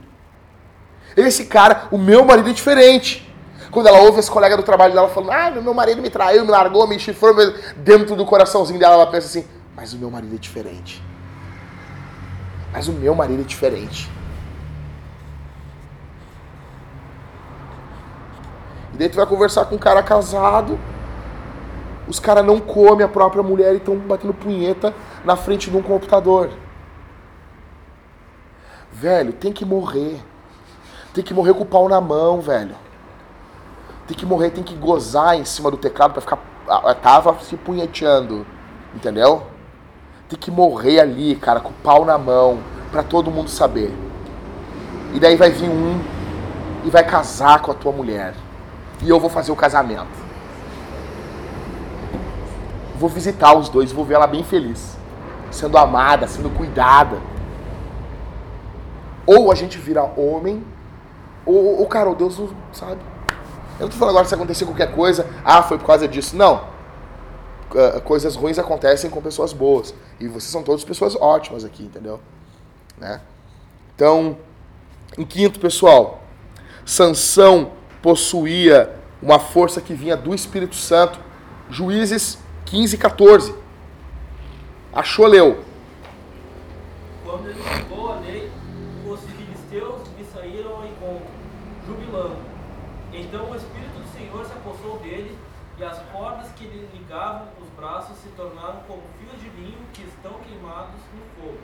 [1.17, 3.33] Esse cara, o meu marido é diferente.
[3.71, 6.51] Quando ela ouve esse colega do trabalho dela falando, ah, meu marido me traiu, me
[6.51, 7.35] largou, me chifrou,
[7.77, 9.45] dentro do coraçãozinho dela ela pensa assim,
[9.77, 11.03] mas o meu marido é diferente.
[12.73, 14.11] Mas o meu marido é diferente.
[18.95, 20.79] E daí tu vai conversar com um cara casado,
[22.07, 25.83] os caras não comem a própria mulher e estão batendo punheta na frente de um
[25.83, 26.51] computador.
[28.93, 30.23] Velho, tem que morrer.
[31.13, 32.77] Tem que morrer com o pau na mão, velho.
[34.07, 36.39] Tem que morrer, tem que gozar em cima do teclado para ficar.
[37.03, 38.47] Tava se punheteando.
[38.95, 39.43] Entendeu?
[40.29, 42.61] Tem que morrer ali, cara, com o pau na mão,
[42.93, 43.93] para todo mundo saber.
[45.13, 46.01] E daí vai vir um
[46.85, 48.35] e vai casar com a tua mulher
[49.05, 50.25] e eu vou fazer o casamento.
[52.97, 54.97] Vou visitar os dois, vou ver ela bem feliz,
[55.51, 57.19] sendo amada, sendo cuidada.
[59.27, 60.64] Ou a gente vira homem,
[61.45, 63.01] ou, ou cara, o Deus não sabe.
[63.79, 66.37] Eu não tô falando agora se acontecer qualquer coisa, ah, foi por causa disso.
[66.37, 66.73] Não.
[67.71, 69.95] Uh, coisas ruins acontecem com pessoas boas.
[70.21, 72.21] E vocês são todas pessoas ótimas aqui, entendeu?
[72.97, 73.21] Né?
[73.95, 74.38] Então,
[75.19, 76.23] em quinto, pessoal,
[76.87, 77.73] Sansão
[78.05, 81.19] possuía uma força que vinha do Espírito Santo.
[81.71, 83.55] Juízes 15 e 14.
[84.93, 85.64] Achou, leu.
[87.25, 88.53] Quando ele chegou a lei,
[89.09, 91.27] os filisteus lhe saíram ao encontro,
[91.87, 92.37] jubilando.
[93.11, 95.38] Então o Espírito do Senhor se apossou dele,
[95.79, 100.03] e as cordas que lhe ligavam os braços se tornaram como fios de linho que
[100.03, 101.59] estão queimados no fogo,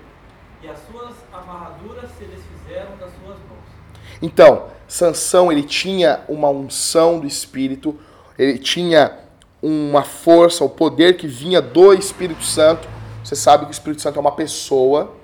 [0.62, 3.89] e as suas amarraduras se desfizeram das suas mãos.
[4.20, 7.98] Então, Sansão, ele tinha uma unção do Espírito,
[8.38, 9.18] ele tinha
[9.62, 12.88] uma força, o poder que vinha do Espírito Santo.
[13.22, 15.14] Você sabe que o Espírito Santo é uma pessoa.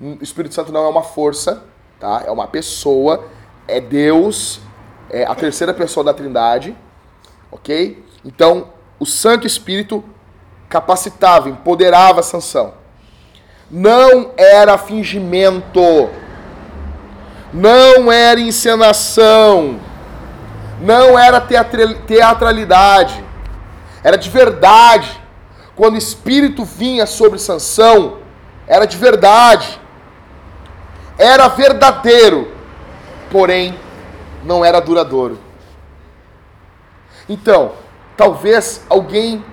[0.00, 1.64] O Espírito Santo não é uma força,
[1.98, 2.22] tá?
[2.26, 3.24] É uma pessoa,
[3.66, 4.60] é Deus,
[5.10, 6.76] é a terceira pessoa da Trindade,
[7.50, 8.04] ok?
[8.24, 8.68] Então,
[8.98, 10.04] o Santo Espírito
[10.68, 12.74] capacitava, empoderava Sansão.
[13.70, 15.80] Não era fingimento
[17.52, 19.80] não era encenação,
[20.80, 23.24] não era teatralidade,
[24.02, 25.20] era de verdade.
[25.74, 28.18] Quando o Espírito vinha sobre Sansão,
[28.66, 29.80] era de verdade,
[31.18, 32.50] era verdadeiro,
[33.30, 33.78] porém
[34.44, 35.38] não era duradouro.
[37.28, 37.72] Então,
[38.16, 39.44] talvez alguém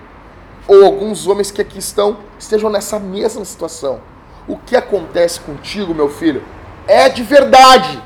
[0.67, 3.99] ou alguns homens que aqui estão estejam nessa mesma situação.
[4.47, 6.43] O que acontece contigo, meu filho?
[6.87, 8.01] É de verdade,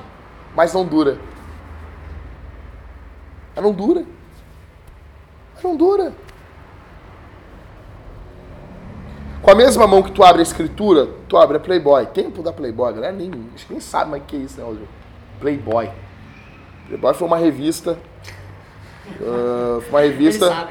[0.56, 1.18] mas não dura.
[3.56, 4.02] Ela não dura.
[5.56, 6.14] Ela não dura.
[9.42, 12.06] Com a mesma mão que tu abre a escritura, tu abre a Playboy.
[12.08, 13.32] Tempo da Playboy, a galera nem,
[13.70, 14.78] nem sabe mais o que é isso, né,
[15.40, 15.90] Playboy.
[16.88, 17.98] Playboy foi uma revista.
[19.22, 20.70] Uh, foi uma revista.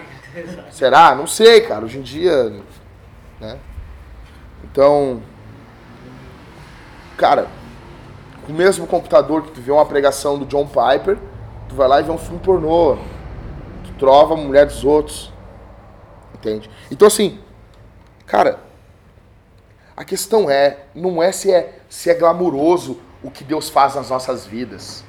[0.70, 1.14] Será?
[1.14, 1.84] Não sei, cara.
[1.84, 2.52] Hoje em dia.
[3.40, 3.58] Né?
[4.64, 5.22] Então.
[7.16, 7.48] Cara,
[8.48, 11.18] o mesmo computador que tu vê uma pregação do John Piper,
[11.68, 12.96] tu vai lá e vê um filme pornô.
[13.84, 15.32] Tu trova a mulher dos outros.
[16.34, 16.70] Entende?
[16.90, 17.40] Então assim,
[18.26, 18.60] cara,
[19.96, 24.10] a questão é, não é se é se é glamuroso o que Deus faz nas
[24.10, 25.02] nossas vidas.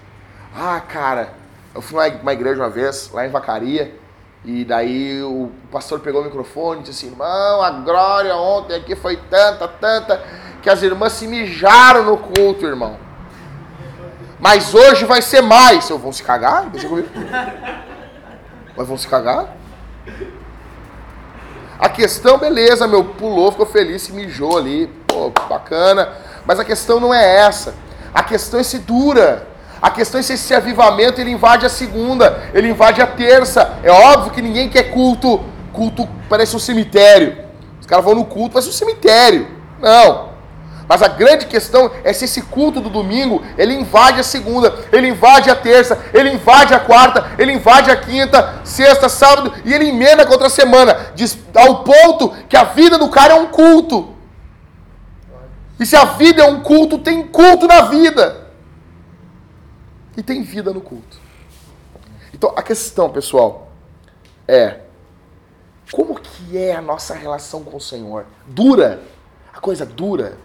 [0.55, 1.33] Ah, cara,
[1.75, 3.93] eu fui numa igreja uma vez, lá em Vacaria,
[4.43, 8.95] e daí o pastor pegou o microfone e disse assim, irmão, a glória ontem aqui
[8.95, 10.23] foi tanta, tanta,
[10.63, 13.06] que as irmãs se mijaram no culto, irmão.
[14.39, 15.89] Mas hoje vai ser mais.
[15.89, 16.69] Eu vou se cagar?
[18.75, 19.55] Mas vão se cagar?
[21.79, 26.09] A questão, beleza, meu, pulou, ficou feliz, mijou ali, pô, bacana.
[26.45, 27.75] Mas a questão não é essa.
[28.13, 29.47] A questão é se dura.
[29.81, 33.77] A questão é se esse avivamento ele invade a segunda, ele invade a terça.
[33.83, 37.37] É óbvio que ninguém quer culto, culto parece um cemitério.
[37.79, 39.47] Os caras vão no culto, parece um cemitério.
[39.79, 40.26] Não.
[40.87, 45.09] Mas a grande questão é se esse culto do domingo, ele invade a segunda, ele
[45.09, 49.89] invade a terça, ele invade a quarta, ele invade a quinta, sexta, sábado, e ele
[49.89, 51.11] emenda contra a semana,
[51.53, 54.15] ao ponto que a vida do cara é um culto.
[55.77, 58.47] E se a vida é um culto, tem culto na vida.
[60.15, 61.19] E tem vida no culto.
[62.33, 63.71] Então a questão, pessoal,
[64.47, 64.79] é
[65.91, 68.25] como que é a nossa relação com o Senhor?
[68.47, 69.01] Dura?
[69.53, 70.37] A coisa dura?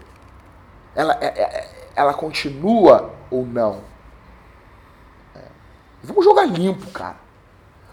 [0.95, 3.81] Ela, é, é, ela continua ou não?
[5.35, 5.39] É.
[6.03, 7.17] Vamos jogar limpo, cara.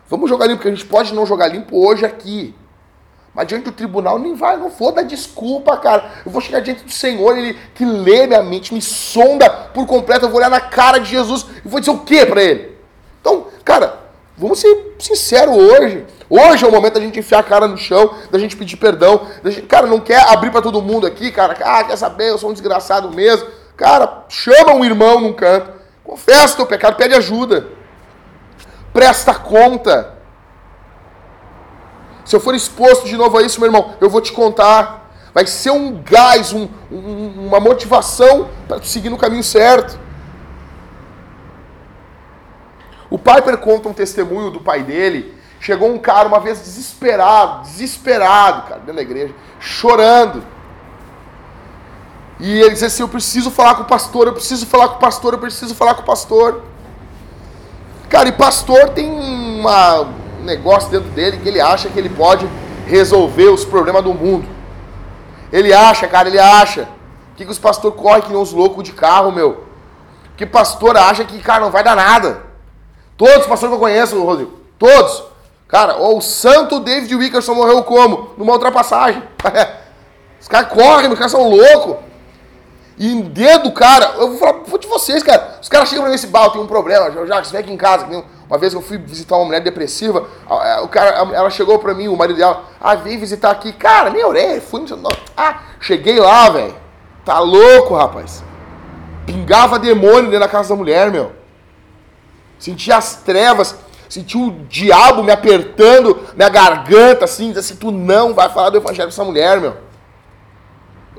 [0.09, 2.55] Vamos jogar limpo, porque a gente pode não jogar limpo hoje aqui.
[3.33, 6.11] Mas diante do tribunal nem vai, não vou dar desculpa, cara.
[6.27, 10.27] Eu vou chegar diante do Senhor, ele que lê minha mente, me sonda por completo.
[10.27, 12.77] Eu vou olhar na cara de Jesus e vou dizer o que para ele?
[13.21, 14.00] Então, cara,
[14.41, 16.07] vamos ser sinceros hoje.
[16.29, 19.27] Hoje é o momento da gente enfiar a cara no chão, da gente pedir perdão.
[19.45, 21.57] Gente, cara, não quer abrir para todo mundo aqui, cara.
[21.63, 22.31] Ah, quer saber?
[22.31, 23.47] Eu sou um desgraçado mesmo.
[23.77, 25.71] Cara, chama um irmão num canto.
[26.03, 27.69] Confessa teu pecado, pede ajuda.
[28.93, 30.15] Presta conta.
[32.25, 35.11] Se eu for exposto de novo a isso, meu irmão, eu vou te contar.
[35.35, 39.99] Vai ser um gás, um, um, uma motivação para seguir no caminho certo.
[43.11, 48.63] O Piper conta um testemunho do pai dele Chegou um cara uma vez desesperado, desesperado,
[48.63, 50.43] cara, dentro da igreja, chorando.
[52.39, 54.99] E ele disse assim: Eu preciso falar com o pastor, eu preciso falar com o
[54.99, 56.63] pastor, eu preciso falar com o pastor.
[58.09, 62.49] Cara, e pastor tem uma, um negócio dentro dele que ele acha que ele pode
[62.87, 64.49] resolver os problemas do mundo.
[65.53, 66.89] Ele acha, cara, ele acha.
[67.37, 69.65] Que, que os pastores correm que nem uns loucos de carro, meu?
[70.39, 72.50] Que pastor acha que, cara, não vai dar nada.
[73.21, 75.25] Todos os pastores que eu conheço, Rodrigo, todos.
[75.69, 78.31] Cara, o santo David Wickerson morreu como?
[78.39, 79.23] Numa ultrapassagem.
[80.41, 81.97] Os caras correm, os caras são loucos.
[82.97, 85.59] E dentro do cara, eu vou falar de vocês, cara.
[85.61, 88.07] Os caras chegam nesse bar, tem um problema, você vem aqui em casa.
[88.49, 90.27] Uma vez eu fui visitar uma mulher depressiva,
[90.83, 93.75] o cara, ela chegou pra mim, o marido dela, ah, vem visitar aqui.
[93.75, 95.09] Cara, nem orei, fui no.
[95.37, 96.75] Ah, cheguei lá, velho.
[97.23, 98.43] Tá louco, rapaz.
[99.27, 101.39] Pingava demônio dentro da casa da mulher, meu.
[102.61, 103.75] Sentia as trevas
[104.11, 108.77] senti o diabo me apertando minha garganta, assim, dizendo assim, tu não vai falar do
[108.77, 109.77] evangelho pra essa mulher, meu.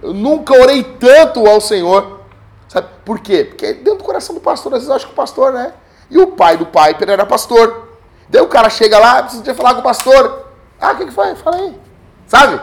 [0.03, 2.19] Eu nunca orei tanto ao Senhor.
[2.67, 3.45] Sabe por quê?
[3.45, 5.73] Porque dentro do coração do pastor, às vezes eu acho que o pastor, né?
[6.09, 7.89] E o pai do Piper era pastor.
[8.27, 10.47] Daí o cara chega lá, precisa falar com o pastor.
[10.79, 11.33] Ah, o que, que foi?
[11.35, 11.79] Fala aí.
[12.27, 12.59] Sabe?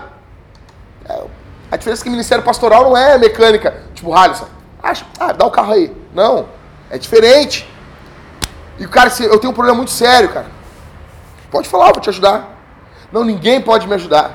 [1.08, 1.24] É,
[1.70, 4.48] a diferença é que ministério pastoral não é mecânica, tipo Halisson.
[4.82, 5.94] Acha, ah, dá o carro aí.
[6.12, 6.46] Não.
[6.90, 7.68] É diferente.
[8.78, 10.46] E cara, eu tenho um problema muito sério, cara.
[11.50, 12.56] Pode falar, vou te ajudar.
[13.10, 14.32] Não, ninguém pode me ajudar.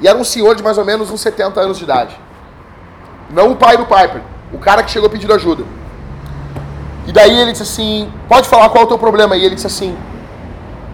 [0.00, 2.18] E era um senhor de mais ou menos uns 70 anos de idade.
[3.30, 4.20] Não o pai do Piper,
[4.52, 5.64] o cara que chegou pedindo ajuda.
[7.06, 9.36] E daí ele disse assim: Pode falar qual é o teu problema?
[9.36, 9.96] E ele disse assim: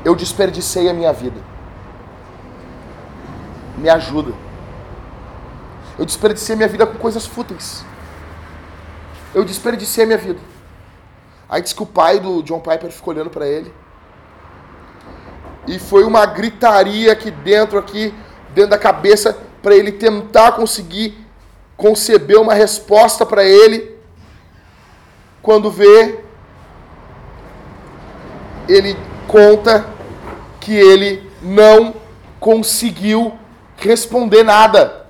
[0.04, 1.40] Eu desperdicei a minha vida.
[3.76, 4.32] Me ajuda.
[5.98, 7.84] Eu desperdicei a minha vida com coisas fúteis.
[9.34, 10.38] Eu desperdicei a minha vida.
[11.48, 13.72] Aí diz que o pai do John Piper ficou olhando para ele.
[15.66, 18.12] E foi uma gritaria aqui dentro, aqui,
[18.54, 21.16] dentro da cabeça, para ele tentar conseguir
[21.76, 23.96] conceber uma resposta para ele.
[25.42, 26.20] Quando vê,
[28.68, 29.86] ele conta
[30.60, 31.94] que ele não
[32.38, 33.38] conseguiu
[33.76, 35.06] responder nada.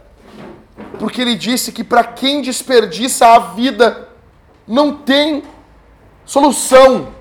[0.98, 4.08] Porque ele disse que para quem desperdiça a vida,
[4.66, 5.42] não tem
[6.28, 7.14] Solução.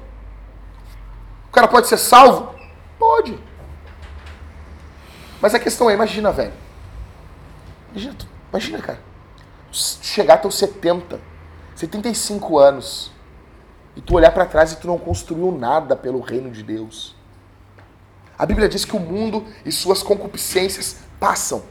[1.47, 2.53] O cara pode ser salvo?
[2.99, 3.39] Pode.
[5.41, 6.51] Mas a questão é, imagina, velho.
[7.91, 8.17] Imagina,
[8.49, 8.99] imagina cara.
[9.71, 11.21] Chegar até os 70,
[11.73, 13.13] 75 anos,
[13.95, 17.15] e tu olhar para trás e tu não construiu nada pelo reino de Deus.
[18.37, 21.63] A Bíblia diz que o mundo e suas concupiscências passam,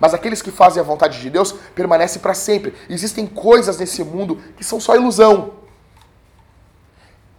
[0.00, 2.74] mas aqueles que fazem a vontade de Deus permanecem para sempre.
[2.88, 5.59] Existem coisas nesse mundo que são só ilusão.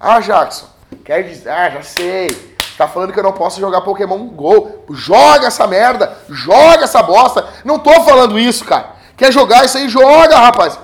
[0.03, 0.65] Ah, Jackson,
[1.05, 2.51] quer dizer, ah, já sei.
[2.75, 4.83] Tá falando que eu não posso jogar Pokémon GO.
[4.89, 7.47] Joga essa merda, joga essa bosta.
[7.63, 8.95] Não tô falando isso, cara.
[9.15, 9.87] Quer jogar isso aí?
[9.87, 10.79] Joga, rapaz.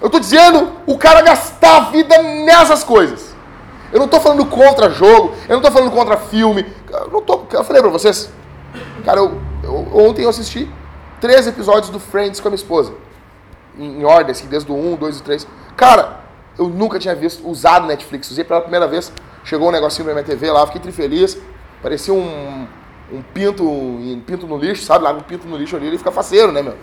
[0.00, 3.36] Eu tô dizendo o cara gastar a vida nessas coisas.
[3.92, 6.64] Eu não tô falando contra jogo, eu não tô falando contra filme.
[6.90, 8.30] Eu, não tô, eu falei pra vocês.
[9.04, 10.72] Cara, eu, eu, ontem eu assisti
[11.20, 12.94] três episódios do Friends com a minha esposa.
[13.78, 15.46] Em, em ordem, assim, desde o 1, 2 e 3.
[15.76, 16.21] Cara,
[16.58, 18.30] eu nunca tinha visto, usado Netflix.
[18.30, 19.12] Usei pela primeira vez.
[19.44, 21.38] Chegou um negocinho na minha TV lá, fiquei trifeliz.
[21.82, 22.66] Parecia um,
[23.12, 25.04] um pinto, um pinto no lixo, sabe?
[25.04, 26.76] Lá um pinto no lixo ali, ele fica faceiro, né, meu?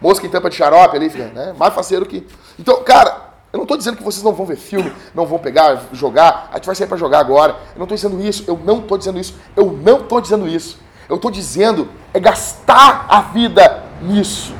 [0.00, 1.54] Mosca em tampa de xarope ali, fica, né?
[1.56, 2.26] Mais faceiro que.
[2.58, 5.80] Então, cara, eu não estou dizendo que vocês não vão ver filme, não vão pegar,
[5.92, 7.52] jogar, a gente vai sair para jogar agora.
[7.74, 10.78] Eu não estou dizendo isso, eu não estou dizendo isso, eu não estou dizendo isso.
[11.08, 14.54] Eu estou dizendo é gastar a vida nisso.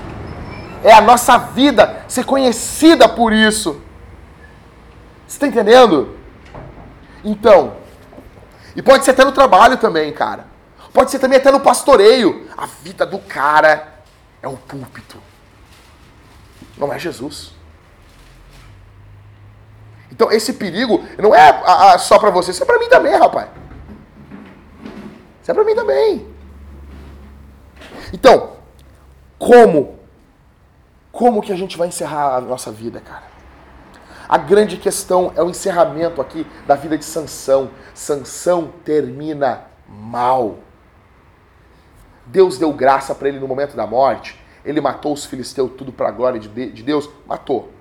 [0.84, 3.80] É a nossa vida ser conhecida por isso.
[5.32, 6.14] Você está entendendo?
[7.24, 7.78] Então,
[8.76, 10.44] e pode ser até no trabalho também, cara.
[10.92, 12.50] Pode ser também até no pastoreio.
[12.54, 13.94] A vida do cara
[14.42, 15.16] é o púlpito.
[16.76, 17.54] Não é Jesus.
[20.10, 23.14] Então esse perigo não é a, a, só para você, isso é para mim também,
[23.14, 23.48] rapaz.
[25.40, 26.26] Isso é para mim também.
[28.12, 28.52] Então,
[29.38, 29.98] como?
[31.10, 33.31] Como que a gente vai encerrar a nossa vida, cara?
[34.32, 37.70] A grande questão é o encerramento aqui da vida de Sansão.
[37.92, 40.56] Sansão termina mal.
[42.24, 44.42] Deus deu graça para ele no momento da morte.
[44.64, 46.48] Ele matou os filisteus tudo para a glória de
[46.82, 47.10] Deus.
[47.26, 47.74] Matou.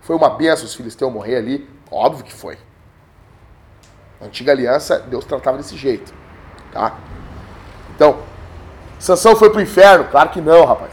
[0.00, 1.68] Foi uma benção os filisteus morrer ali?
[1.90, 2.56] Óbvio que foi.
[4.20, 6.14] Na antiga aliança, Deus tratava desse jeito.
[6.70, 6.96] Tá?
[7.96, 8.22] Então,
[8.96, 10.04] Sansão foi para o inferno?
[10.04, 10.92] Claro que não, rapaz.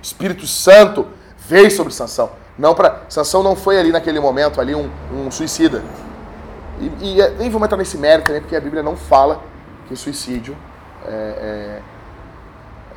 [0.00, 1.08] O Espírito Santo
[1.38, 2.44] veio sobre Sansão.
[2.58, 5.82] Não para Sansão não foi ali naquele momento ali um, um suicida.
[6.78, 9.40] E, e, nem vamos entrar nesse mérito também, porque a Bíblia não fala
[9.86, 10.56] que o suicídio
[11.06, 11.80] é,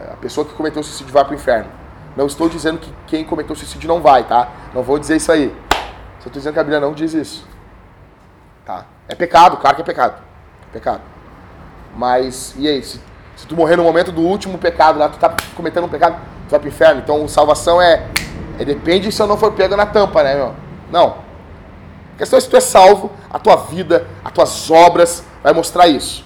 [0.02, 1.70] é, a pessoa que cometeu o suicídio vai para o inferno.
[2.16, 4.50] Não estou dizendo que quem cometeu suicídio não vai, tá?
[4.74, 5.56] Não vou dizer isso aí.
[6.20, 7.48] Só estou dizendo que a Bíblia não diz isso.
[8.66, 8.86] Tá?
[9.08, 10.22] É pecado, claro que é pecado.
[10.70, 11.02] É pecado.
[11.96, 12.84] Mas, e aí?
[12.84, 13.00] Se,
[13.36, 16.52] se tu morrer no momento do último pecado lá, tu tá cometendo um pecado, tu
[16.52, 17.02] vai pro inferno.
[17.02, 18.06] Então, salvação é,
[18.60, 20.54] é depende se eu não for pego na tampa, né, meu?
[20.92, 21.16] Não.
[22.14, 25.88] A questão é se tu é salvo, a tua vida, as tuas obras vai mostrar
[25.88, 26.26] isso.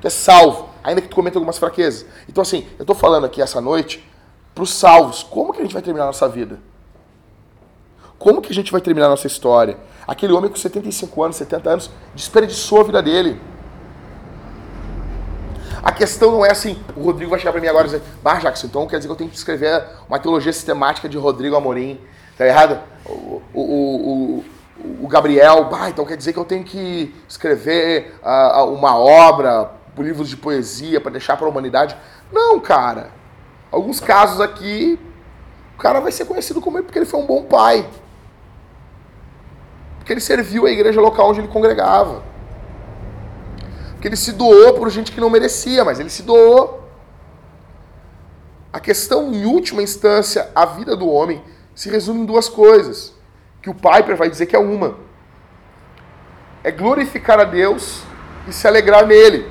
[0.00, 2.06] Tu é salvo, ainda que tu cometa algumas fraquezas.
[2.28, 4.08] Então, assim, eu estou falando aqui essa noite
[4.54, 5.24] para os salvos.
[5.24, 6.60] Como que a gente vai terminar a nossa vida?
[8.16, 9.76] Como que a gente vai terminar a nossa história?
[10.06, 13.40] Aquele homem com 75 anos, 70 anos, desperdiçou a vida dele.
[15.82, 18.36] A questão não é assim, o Rodrigo vai chegar para mim agora e dizer, bah,
[18.36, 22.00] Jackson, então quer dizer que eu tenho que escrever uma teologia sistemática de Rodrigo Amorim,
[22.38, 22.78] tá errado?
[23.04, 24.44] O, o, o,
[25.02, 30.28] o Gabriel, bah, então quer dizer que eu tenho que escrever uh, uma obra, livros
[30.28, 31.96] de poesia para deixar para a humanidade.
[32.30, 33.10] Não, cara.
[33.70, 34.98] Alguns casos aqui,
[35.74, 37.88] o cara vai ser conhecido como ele porque ele foi um bom pai.
[39.98, 42.22] Porque ele serviu a igreja local onde ele congregava.
[44.02, 46.90] Porque ele se doou por gente que não merecia, mas ele se doou.
[48.72, 51.40] A questão, em última instância, a vida do homem
[51.72, 53.14] se resume em duas coisas.
[53.62, 54.96] Que o Piper vai dizer que é uma.
[56.64, 58.02] É glorificar a Deus
[58.48, 59.48] e se alegrar nele.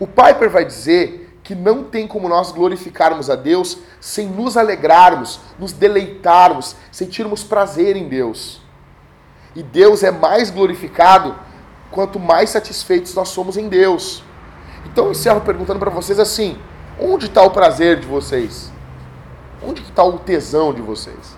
[0.00, 5.38] O Piper vai dizer que não tem como nós glorificarmos a Deus sem nos alegrarmos,
[5.56, 8.60] nos deleitarmos, sentirmos prazer em Deus.
[9.54, 11.45] E Deus é mais glorificado
[11.90, 14.22] quanto mais satisfeitos nós somos em Deus.
[14.86, 16.58] Então eu encerro perguntando para vocês assim:
[17.00, 18.72] onde está o prazer de vocês?
[19.62, 21.36] Onde está o tesão de vocês?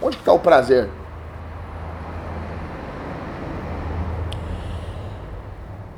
[0.00, 0.88] Onde está o prazer?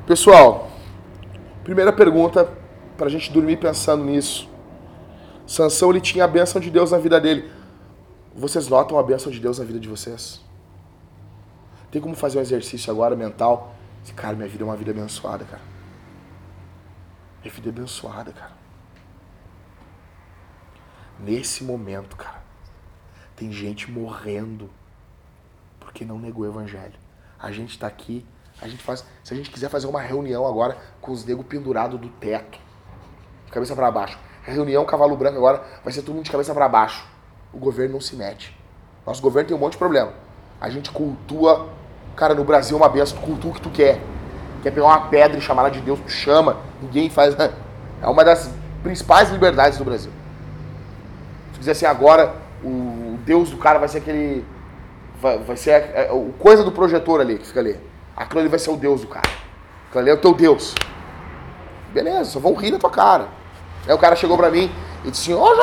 [0.05, 0.69] Pessoal,
[1.63, 2.51] primeira pergunta
[2.97, 4.49] para a gente dormir pensando nisso.
[5.45, 7.49] Sansão ele tinha a bênção de Deus na vida dele.
[8.35, 10.48] Vocês notam a bênção de Deus na vida de vocês?
[11.91, 13.75] Tem como fazer um exercício agora mental?
[14.15, 15.61] Cara, minha vida é uma vida abençoada, cara.
[17.41, 18.51] Minha vida é abençoada, cara.
[21.19, 22.41] Nesse momento, cara,
[23.35, 24.69] tem gente morrendo
[25.79, 26.93] porque não negou o evangelho.
[27.37, 28.25] A gente está aqui,
[28.61, 31.99] a gente faz, se a gente quiser fazer uma reunião agora com os negros pendurados
[31.99, 32.59] do teto,
[33.45, 34.17] de cabeça para baixo.
[34.43, 37.05] Reunião Cavalo Branco agora vai ser todo mundo de cabeça para baixo.
[37.53, 38.57] O governo não se mete.
[39.05, 40.13] Nosso governo tem um monte de problema.
[40.59, 41.69] A gente cultua.
[42.19, 43.97] Cara, no Brasil é uma benção, tu cultua o que tu quer.
[44.61, 46.57] Quer pegar uma pedra e chamar ela de Deus, tu chama.
[46.81, 47.33] Ninguém faz.
[48.01, 48.49] É uma das
[48.81, 50.09] principais liberdades do Brasil.
[51.51, 54.45] Se quiser assim, agora o Deus do cara vai ser aquele.
[55.21, 57.77] Vai, vai ser a, a, a, coisa do projetor ali, que fica ali.
[58.15, 59.27] Aquilo ali vai ser o Deus do cara.
[59.89, 60.73] Aquilo ali é o teu Deus.
[61.93, 63.27] Beleza, só vão rir na tua cara.
[63.85, 64.71] Aí o cara chegou pra mim
[65.03, 65.55] e disse assim, ô oh,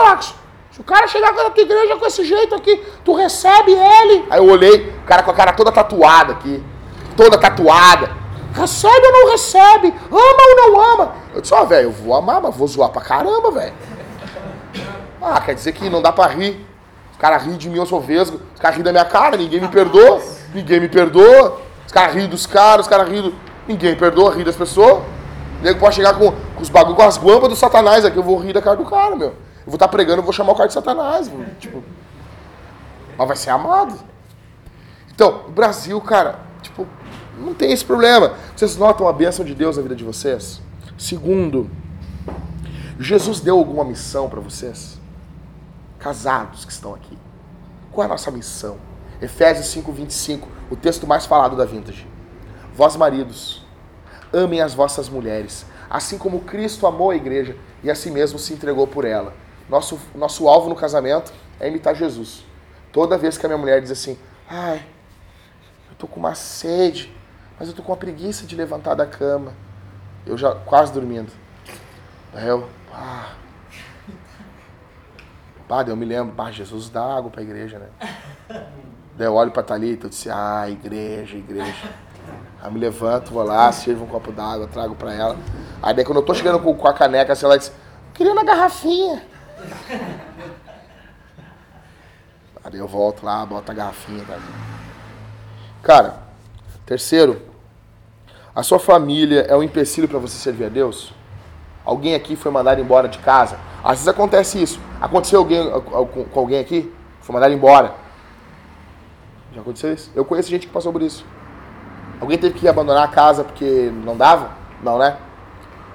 [0.77, 4.27] Se o cara chegar na tua igreja com esse jeito aqui, tu recebe ele.
[4.29, 6.63] Aí eu olhei, o cara com a cara toda tatuada aqui.
[7.17, 8.11] Toda tatuada.
[8.53, 9.89] Recebe ou não recebe?
[9.89, 11.13] Ama ou não ama?
[11.35, 13.73] Eu disse, ó, velho, eu vou amar, mas vou zoar pra caramba, velho.
[15.23, 16.67] Ah, quer dizer que não dá pra rir.
[17.11, 18.39] Os caras riem de mim, eu sou vesgo.
[18.53, 20.21] Os caras riem da minha cara, ninguém me perdoa.
[20.55, 21.59] Ninguém me perdoa.
[21.87, 23.35] Os caras riem dos caras, os caras riem do...
[23.67, 25.03] Ninguém perdoa, ri das pessoas.
[25.59, 28.23] O nego pode chegar com, com os bagulho, com as guampas do satanás aqui, eu
[28.23, 29.46] vou rir da cara do cara, meu.
[29.67, 31.83] Eu vou estar pregando, eu vou chamar o cara de satanás, tipo...
[33.19, 33.99] Mas vai ser amado.
[35.13, 36.87] Então, o Brasil, cara, tipo,
[37.37, 38.35] não tem esse problema.
[38.55, 40.61] Vocês notam a bênção de Deus na vida de vocês?
[40.97, 41.71] Segundo,
[43.01, 45.01] Jesus deu alguma missão para vocês?
[45.99, 47.19] Casados que estão aqui.
[47.91, 48.77] Qual é a nossa missão?
[49.21, 52.07] Efésios 5, 25, o texto mais falado da Vintage.
[52.75, 53.65] Vós, maridos,
[54.33, 58.53] amem as vossas mulheres, assim como Cristo amou a igreja e a si mesmo se
[58.53, 59.33] entregou por ela.
[59.69, 62.45] Nosso, nosso alvo no casamento é imitar Jesus.
[62.93, 64.85] Toda vez que a minha mulher diz assim, ai,
[65.91, 67.13] eu tô com uma sede,
[67.59, 69.53] mas eu tô com uma preguiça de levantar da cama.
[70.25, 71.33] Eu já quase dormindo.
[72.35, 72.69] Aí eu.
[75.69, 77.89] Pá, daí eu me lembro, pá, Jesus dá água pra igreja, né?
[79.17, 81.91] Daí eu olho pra Thalita e disse, ah, igreja, igreja.
[82.63, 85.37] Aí me levanto, vou lá, sirvo um copo d'água, trago pra ela.
[85.83, 87.73] Aí daí quando eu tô chegando com, com a caneca, assim, ela diz,
[88.15, 89.23] queria uma garrafinha.
[92.65, 94.25] Aí eu volto lá, boto a garrafinha.
[94.25, 94.39] Tá?
[95.83, 96.19] Cara,
[96.85, 97.41] terceiro,
[98.55, 101.15] a sua família é um empecilho para você servir a Deus?
[101.85, 103.59] Alguém aqui foi mandado embora de casa?
[103.85, 104.81] Às vezes acontece isso.
[105.01, 106.93] Aconteceu alguém, com alguém aqui?
[107.21, 107.95] Foi mandado embora.
[109.55, 110.11] Já aconteceu isso?
[110.15, 111.25] Eu conheço gente que passou por isso.
[112.21, 114.51] Alguém teve que abandonar a casa porque não dava?
[114.83, 115.17] Não, né?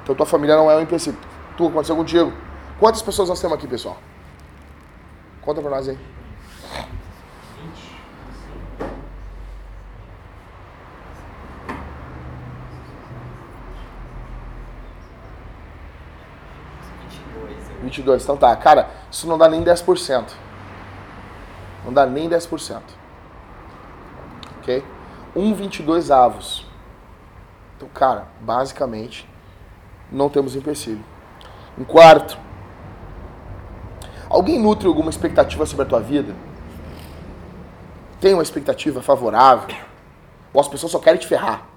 [0.03, 1.17] Então tua família não é um empecilho.
[1.57, 2.31] Tu aconteceu contigo.
[2.81, 3.95] Quantas pessoas nós temos aqui, pessoal?
[5.43, 5.99] Conta pra nós aí.
[17.83, 18.23] 22.
[18.23, 20.31] Então tá, cara, isso não dá nem 10%.
[21.85, 22.81] Não dá nem 10%.
[24.57, 24.83] Ok?
[25.35, 26.65] 1,22 avos.
[27.77, 29.29] Então, cara, basicamente,
[30.11, 31.05] não temos empecilho.
[31.77, 32.39] Em quarto,
[34.31, 36.33] alguém nutre alguma expectativa sobre a tua vida?
[38.19, 39.75] Tem uma expectativa favorável?
[40.53, 41.67] Ou as pessoas só querem te ferrar?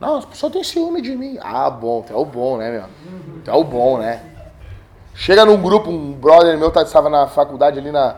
[0.00, 1.38] Não, as pessoas têm ciúme de mim.
[1.40, 2.84] Ah, bom, tu é o bom, né, meu?
[3.44, 4.22] Tu é o bom, né?
[5.14, 8.16] Chega num grupo, um brother meu tá, estava na faculdade ali na.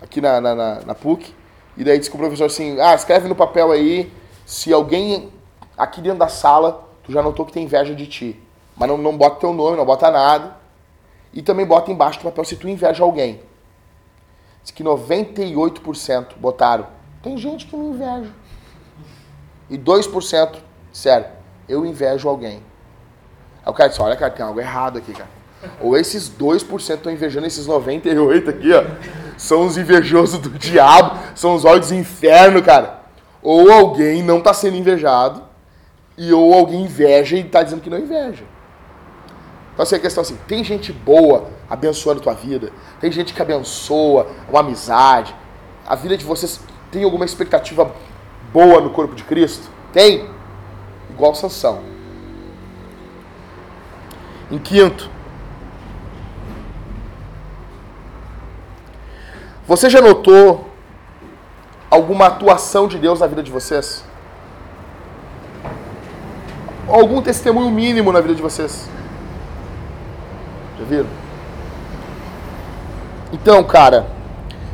[0.00, 1.34] aqui na, na, na, na PUC,
[1.76, 4.12] e daí disse com o professor assim, ah, escreve no papel aí
[4.46, 5.32] se alguém
[5.76, 8.40] aqui dentro da sala, tu já notou que tem inveja de ti.
[8.76, 10.56] Mas não, não bota teu nome, não bota nada.
[11.36, 13.42] E também bota embaixo do papel se tu inveja alguém.
[14.62, 16.86] Diz que 98% botaram,
[17.22, 18.32] tem gente que me inveja.
[19.68, 20.56] E 2%
[20.90, 21.26] sério,
[21.68, 22.62] eu invejo alguém.
[23.62, 25.28] Aí o cara disse, olha cara, tem algo errado aqui, cara.
[25.78, 28.84] Ou esses 2% estão invejando esses 98 aqui, ó.
[29.36, 33.02] São os invejosos do diabo, são os olhos do inferno, cara.
[33.42, 35.42] Ou alguém não está sendo invejado,
[36.16, 38.44] e ou alguém inveja e está dizendo que não inveja.
[39.76, 43.42] Então, assim, a questão assim, tem gente boa abençoando a tua vida, tem gente que
[43.42, 45.36] abençoa uma amizade,
[45.86, 46.58] a vida de vocês
[46.90, 47.92] tem alguma expectativa
[48.54, 49.68] boa no corpo de Cristo?
[49.92, 50.30] Tem?
[51.10, 51.82] Igual Sansão.
[54.50, 55.10] Em quinto,
[59.66, 60.70] Você já notou
[61.90, 64.04] alguma atuação de Deus na vida de vocês?
[66.86, 68.88] Algum testemunho mínimo na vida de vocês?
[70.78, 71.08] Já viram?
[73.32, 74.06] Então, cara,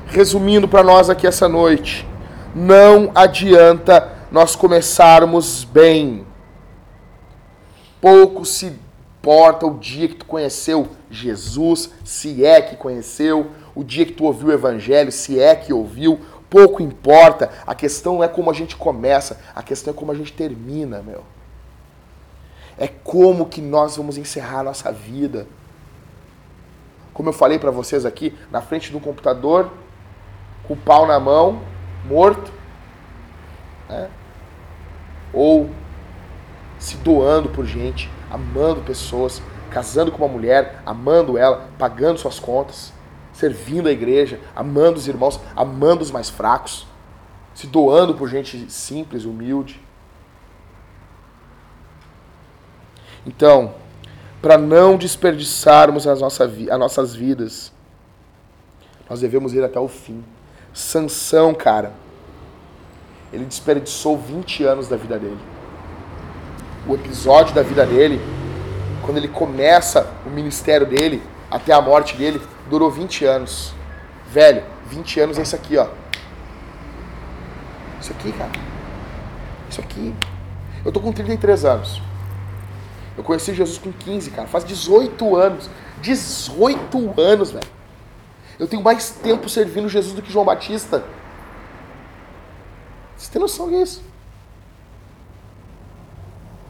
[0.06, 2.06] resumindo para nós aqui essa noite,
[2.54, 6.26] não adianta nós começarmos bem.
[8.00, 14.04] Pouco se importa o dia que tu conheceu Jesus, se é que conheceu, o dia
[14.04, 17.50] que tu ouviu o evangelho, se é que ouviu, pouco importa.
[17.66, 21.22] A questão é como a gente começa, a questão é como a gente termina, meu.
[22.76, 25.46] É como que nós vamos encerrar a nossa vida.
[27.12, 29.70] Como eu falei para vocês aqui, na frente do computador,
[30.64, 31.60] com o pau na mão,
[32.04, 32.52] morto,
[33.88, 34.08] né?
[35.32, 35.70] ou
[36.78, 42.92] se doando por gente, amando pessoas, casando com uma mulher, amando ela, pagando suas contas
[43.32, 46.86] servindo a igreja, amando os irmãos, amando os mais fracos,
[47.54, 49.80] se doando por gente simples, humilde.
[53.26, 53.74] Então,
[54.42, 57.72] para não desperdiçarmos as, nossa, as nossas vidas,
[59.08, 60.24] Nós devemos ir até o fim.
[60.74, 61.92] Sansão, cara,
[63.32, 65.38] ele desperdiçou 20 anos da vida dele.
[66.88, 68.20] O episódio da vida dele,
[69.04, 73.74] quando ele começa o ministério dele, até a morte dele, durou 20 anos.
[74.28, 75.88] Velho, 20 anos é isso aqui, ó.
[78.00, 78.50] Isso aqui, cara.
[79.68, 80.14] Isso aqui.
[80.84, 82.02] Eu tô com 33 anos.
[83.16, 84.48] Eu conheci Jesus com 15, cara.
[84.48, 85.68] Faz 18 anos.
[86.00, 87.66] 18 anos, velho.
[88.58, 91.04] Eu tenho mais tempo servindo Jesus do que João Batista.
[93.16, 94.02] Você tem noção disso?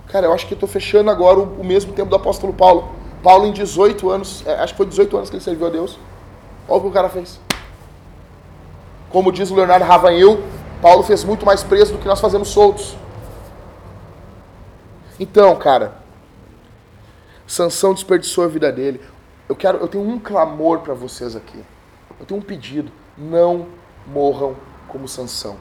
[0.08, 2.92] Cara, eu acho que eu tô fechando agora o, o mesmo tempo do apóstolo Paulo.
[3.22, 5.98] Paulo, em 18 anos, é, acho que foi 18 anos que ele serviu a Deus.
[6.68, 7.40] Olha o que o cara fez.
[9.10, 10.42] Como diz o Leonardo Ravanhil,
[10.80, 12.96] Paulo fez muito mais preso do que nós fazemos soltos.
[15.20, 16.01] Então, cara,
[17.46, 19.00] Sansão desperdiçou a vida dele.
[19.48, 21.62] Eu quero, eu tenho um clamor para vocês aqui.
[22.18, 23.68] Eu tenho um pedido: não
[24.06, 24.56] morram
[24.88, 25.56] como Sansão.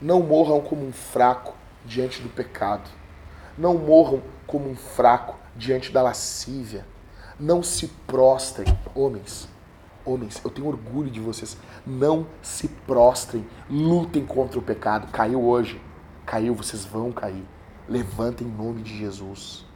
[0.00, 1.54] Não morram como um fraco
[1.84, 2.88] diante do pecado.
[3.56, 6.86] Não morram como um fraco diante da lascívia.
[7.38, 9.48] Não se prostrem, homens.
[10.04, 11.56] Homens, eu tenho orgulho de vocês.
[11.86, 15.10] Não se prostrem, lutem contra o pecado.
[15.12, 15.80] Caiu hoje,
[16.24, 17.44] caiu, vocês vão cair.
[17.88, 19.66] Levantem em nome de Jesus.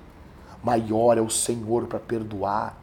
[0.64, 2.74] Maior é o Senhor para perdoar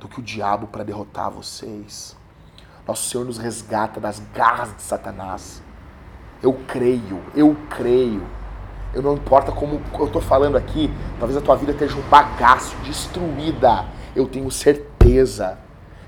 [0.00, 2.16] do que o diabo para derrotar vocês.
[2.88, 5.62] Nosso Senhor nos resgata das garras de Satanás.
[6.42, 8.26] Eu creio, eu creio.
[8.94, 12.74] Eu não importa como eu estou falando aqui, talvez a tua vida esteja um bagaço,
[12.76, 13.84] destruída.
[14.14, 15.58] Eu tenho certeza.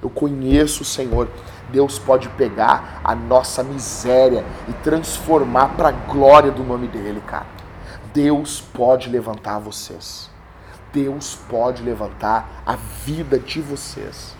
[0.00, 1.28] Eu conheço o Senhor.
[1.70, 7.46] Deus pode pegar a nossa miséria e transformar para a glória do nome dele, cara.
[8.14, 10.30] Deus pode levantar vocês.
[10.92, 14.34] Deus pode levantar a vida de vocês.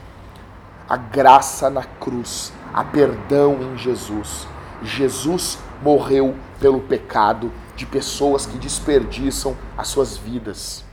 [0.88, 4.46] A graça na cruz, a perdão em Jesus.
[4.82, 10.84] Jesus morreu pelo pecado de pessoas que desperdiçam as suas vidas.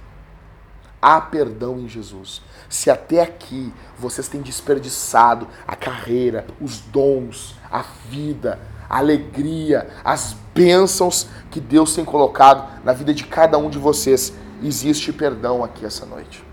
[1.01, 2.41] Há perdão em Jesus.
[2.67, 10.35] Se até aqui vocês têm desperdiçado a carreira, os dons, a vida, a alegria, as
[10.53, 14.33] bênçãos que Deus tem colocado na vida de cada um de vocês,
[14.63, 16.43] existe perdão aqui essa noite.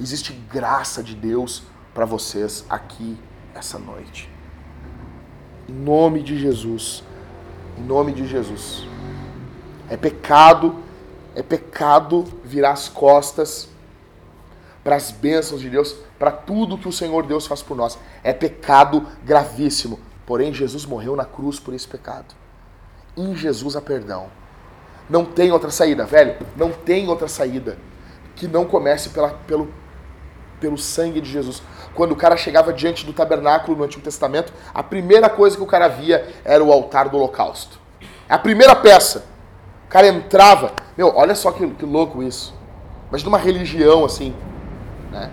[0.00, 1.62] Existe graça de Deus
[1.92, 3.18] para vocês aqui
[3.54, 4.30] essa noite.
[5.68, 7.02] Em nome de Jesus.
[7.78, 8.86] Em nome de Jesus.
[9.88, 10.76] É pecado,
[11.34, 13.68] é pecado virar as costas
[14.82, 17.98] para as bênçãos de Deus, para tudo que o Senhor Deus faz por nós.
[18.22, 20.00] É pecado gravíssimo.
[20.24, 22.34] Porém, Jesus morreu na cruz por esse pecado.
[23.16, 24.28] Em Jesus há perdão.
[25.10, 26.36] Não tem outra saída, velho.
[26.56, 27.76] Não tem outra saída
[28.36, 29.68] que não comece pela, pelo,
[30.60, 31.62] pelo sangue de Jesus.
[31.94, 35.66] Quando o cara chegava diante do tabernáculo no Antigo Testamento, a primeira coisa que o
[35.66, 37.78] cara via era o altar do holocausto.
[38.28, 39.26] É a primeira peça.
[39.86, 40.72] O cara entrava.
[40.96, 42.54] Meu, olha só que, que louco isso.
[43.10, 44.34] Mas numa religião assim.
[45.10, 45.28] Né?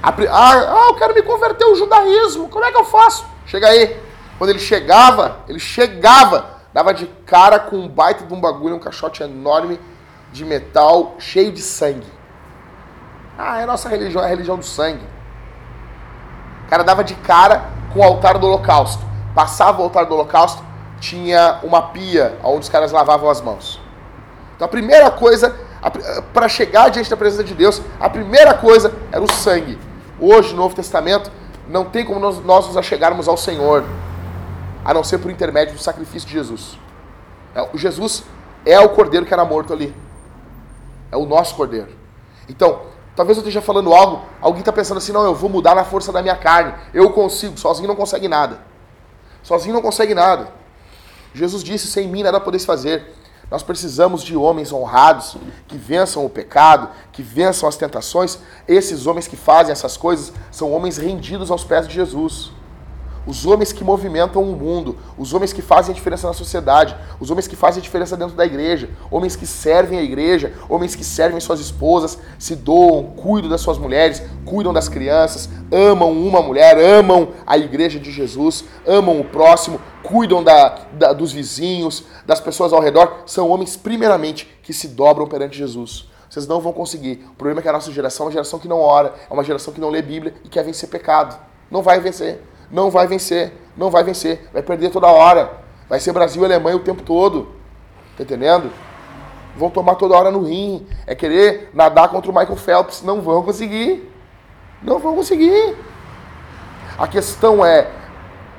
[0.00, 2.48] Ah, ah, eu quero me converter ao judaísmo.
[2.48, 3.26] Como é que eu faço?
[3.46, 4.00] Chega aí.
[4.38, 8.80] Quando ele chegava, ele chegava, dava de cara com um baita de um bagulho, um
[8.80, 9.78] caixote enorme
[10.32, 12.06] de metal cheio de sangue.
[13.38, 15.04] Ah, é a nossa religião, é a religião do sangue.
[16.66, 19.04] O cara dava de cara com o altar do holocausto.
[19.34, 20.62] Passava o altar do holocausto,
[21.00, 23.80] tinha uma pia onde os caras lavavam as mãos.
[24.54, 25.54] Então a primeira coisa,
[26.32, 29.78] para chegar diante da presença de Deus, a primeira coisa era o sangue.
[30.20, 31.30] Hoje, no Novo Testamento,
[31.68, 33.84] não tem como nós, nós nos achegarmos ao Senhor,
[34.84, 36.78] a não ser por intermédio do sacrifício de Jesus.
[37.54, 38.24] É, o Jesus
[38.64, 39.94] é o cordeiro que era morto ali.
[41.10, 41.88] É o nosso cordeiro.
[42.48, 42.82] Então,
[43.14, 46.12] talvez eu esteja falando algo, alguém está pensando assim, não, eu vou mudar na força
[46.12, 46.74] da minha carne.
[46.92, 48.60] Eu consigo, sozinho não consegue nada.
[49.42, 50.48] Sozinho não consegue nada.
[51.34, 53.14] Jesus disse, sem mim nada podeis fazer.
[53.50, 55.36] Nós precisamos de homens honrados,
[55.68, 58.38] que vençam o pecado, que vençam as tentações.
[58.66, 62.50] Esses homens que fazem essas coisas são homens rendidos aos pés de Jesus
[63.26, 67.30] os homens que movimentam o mundo, os homens que fazem a diferença na sociedade, os
[67.30, 71.04] homens que fazem a diferença dentro da igreja, homens que servem a igreja, homens que
[71.04, 76.76] servem suas esposas, se doam, cuidam das suas mulheres, cuidam das crianças, amam uma mulher,
[76.78, 82.72] amam a igreja de Jesus, amam o próximo, cuidam da, da, dos vizinhos, das pessoas
[82.72, 86.10] ao redor, são homens, primeiramente, que se dobram perante Jesus.
[86.28, 87.26] Vocês não vão conseguir.
[87.32, 89.44] O problema é que a nossa geração é uma geração que não ora, é uma
[89.44, 91.38] geração que não lê Bíblia e quer vencer pecado.
[91.70, 92.40] Não vai vencer
[92.72, 93.52] não vai vencer.
[93.76, 94.48] Não vai vencer.
[94.52, 95.52] Vai perder toda hora.
[95.88, 97.54] Vai ser Brasil e Alemanha o tempo todo.
[98.16, 98.72] Tá entendendo?
[99.54, 100.86] Vão tomar toda hora no rim.
[101.06, 103.02] É querer nadar contra o Michael Phelps.
[103.02, 104.10] Não vão conseguir.
[104.82, 105.76] Não vão conseguir.
[106.98, 107.88] A questão é,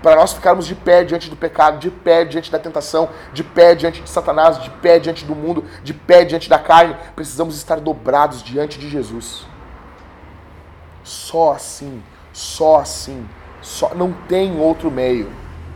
[0.03, 3.73] para nós ficarmos de pé diante do pecado, de pé diante da tentação, de pé
[3.73, 7.79] diante de Satanás, de pé diante do mundo, de pé diante da carne, precisamos estar
[7.79, 9.45] dobrados diante de Jesus.
[11.03, 13.27] Só assim, só assim,
[13.63, 15.31] só não tem outro meio.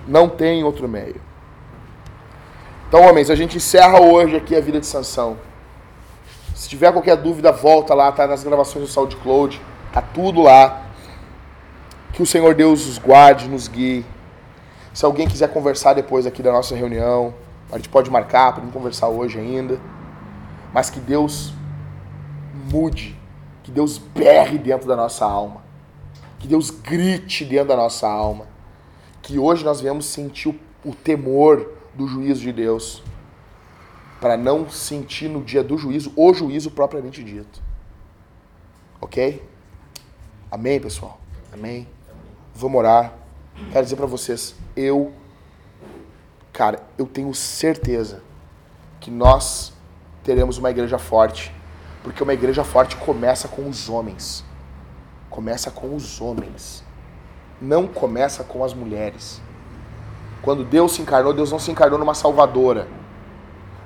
[0.08, 1.20] Não tem outro meio.
[2.88, 5.38] Então, homens, a gente encerra hoje aqui a vida de Sansão.
[6.54, 9.62] Se tiver qualquer dúvida, volta lá, tá nas gravações do SoundCloud,
[9.92, 10.86] tá tudo lá.
[12.14, 14.06] Que o Senhor Deus os guarde, nos guie.
[14.94, 17.34] Se alguém quiser conversar depois aqui da nossa reunião,
[17.72, 19.80] a gente pode marcar para conversar hoje ainda.
[20.74, 21.54] Mas que Deus
[22.72, 23.18] mude,
[23.64, 25.66] que Deus berre dentro da nossa alma,
[26.40, 28.48] que Deus grite dentro da nossa alma,
[29.22, 33.04] que hoje nós viemos sentir o, o temor do juízo de Deus,
[34.22, 37.62] para não sentir no dia do juízo o juízo propriamente dito.
[39.00, 39.44] Ok?
[40.50, 41.20] Amém, pessoal?
[41.54, 41.88] Amém?
[42.56, 43.14] Vamos orar.
[43.72, 45.12] Quero dizer para vocês, eu,
[46.54, 48.24] cara, eu tenho certeza
[49.00, 49.74] que nós
[50.24, 51.54] teremos uma igreja forte,
[52.04, 54.44] porque uma igreja forte começa com os homens.
[55.30, 56.84] Começa com os homens.
[57.62, 59.42] Não começa com as mulheres.
[60.42, 62.88] Quando Deus se encarnou, Deus não se encarnou numa salvadora.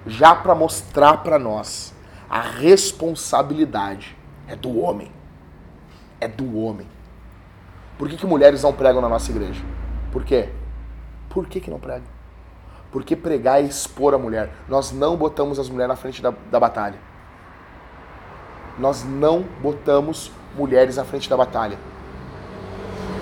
[0.06, 1.94] Já para mostrar para nós
[2.30, 4.18] a responsabilidade
[4.48, 5.12] é do homem.
[6.20, 6.88] É do homem.
[7.98, 9.64] Por que, que mulheres não pregam na nossa igreja?
[10.12, 10.50] Por quê?
[11.30, 12.08] Por que, que não pregam?
[12.92, 14.52] Porque pregar é expor a mulher.
[14.68, 17.00] Nós não botamos as mulheres na frente da, da batalha.
[18.78, 21.78] Nós não botamos mulheres na frente da batalha.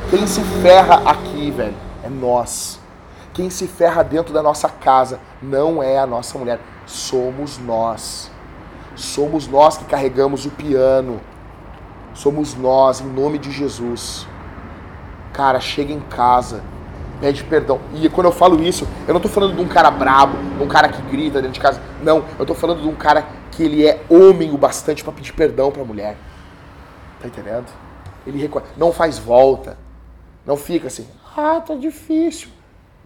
[0.09, 2.79] Quem se ferra aqui, velho, é nós.
[3.33, 8.31] Quem se ferra dentro da nossa casa não é a nossa mulher, somos nós.
[8.95, 11.21] Somos nós que carregamos o piano.
[12.13, 14.27] Somos nós, em nome de Jesus.
[15.31, 16.63] Cara, chega em casa,
[17.21, 17.79] pede perdão.
[17.93, 20.67] E quando eu falo isso, eu não tô falando de um cara brabo, de um
[20.67, 21.81] cara que grita dentro de casa.
[22.03, 25.33] Não, eu tô falando de um cara que ele é homem o bastante para pedir
[25.33, 26.17] perdão pra mulher.
[27.19, 27.67] Tá entendendo?
[28.25, 28.71] Ele reconhece.
[28.77, 29.77] Não faz volta.
[30.45, 32.49] Não fica assim, ah, tá difícil.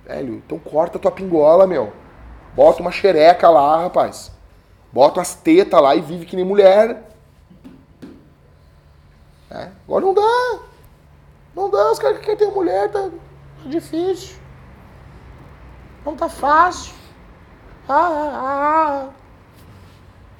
[0.06, 1.92] Velho, então corta tua pingola, meu.
[2.56, 4.32] Bota uma xereca lá, rapaz.
[4.92, 7.10] Bota as tetas lá e vive que nem mulher.
[9.50, 10.60] É, agora não dá.
[11.56, 14.38] Não dá, os caras que querem ter mulher, tá, tá difícil.
[16.06, 16.94] Não tá fácil.
[17.88, 19.10] Ah, ah, ah.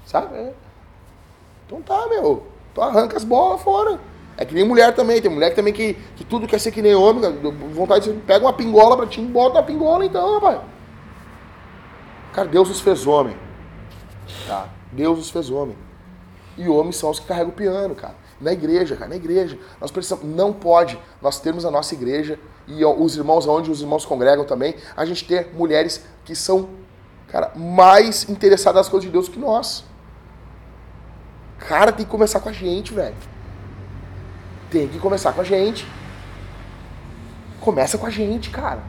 [0.06, 0.36] Sabe?
[0.36, 0.54] É.
[1.66, 2.53] Então tá, meu.
[2.74, 4.00] Então arranca as bolas fora.
[4.36, 5.22] É que nem mulher também.
[5.22, 7.22] Tem mulher também que, que tudo quer ser que nem homem.
[7.72, 10.60] Vontade de pega uma pingola pra ti e bota a pingola então, rapaz.
[12.34, 13.38] Cara, Deus os fez homem.
[14.48, 14.68] Tá?
[14.92, 15.78] Deus os fez homem.
[16.58, 18.16] E homens são os que carregam o piano, cara.
[18.42, 19.58] Na igreja, cara, na igreja.
[19.80, 24.06] Nós precisamos, não pode nós termos a nossa igreja e os irmãos, onde os irmãos
[24.06, 26.70] congregam também, a gente ter mulheres que são,
[27.28, 29.84] cara, mais interessadas nas coisas de Deus que nós.
[31.68, 33.16] Cara, tem que começar com a gente, velho.
[34.70, 35.88] Tem que começar com a gente.
[37.62, 38.82] Começa com a gente, cara.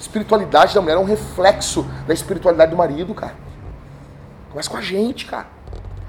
[0.00, 3.34] Espiritualidade da mulher é um reflexo da espiritualidade do marido, cara.
[4.50, 5.46] Começa com a gente, cara.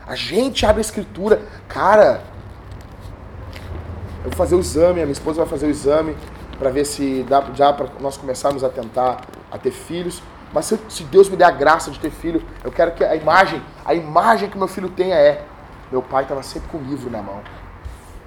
[0.07, 1.41] A gente abre a escritura.
[1.67, 2.21] Cara,
[4.23, 6.15] eu vou fazer o exame, a minha esposa vai fazer o exame
[6.57, 10.23] para ver se dá já para nós começarmos a tentar a ter filhos.
[10.53, 13.15] Mas se, se, Deus me der a graça de ter filho, eu quero que a
[13.15, 15.43] imagem, a imagem que meu filho tenha é
[15.91, 17.41] meu pai estava sempre com o livro na mão.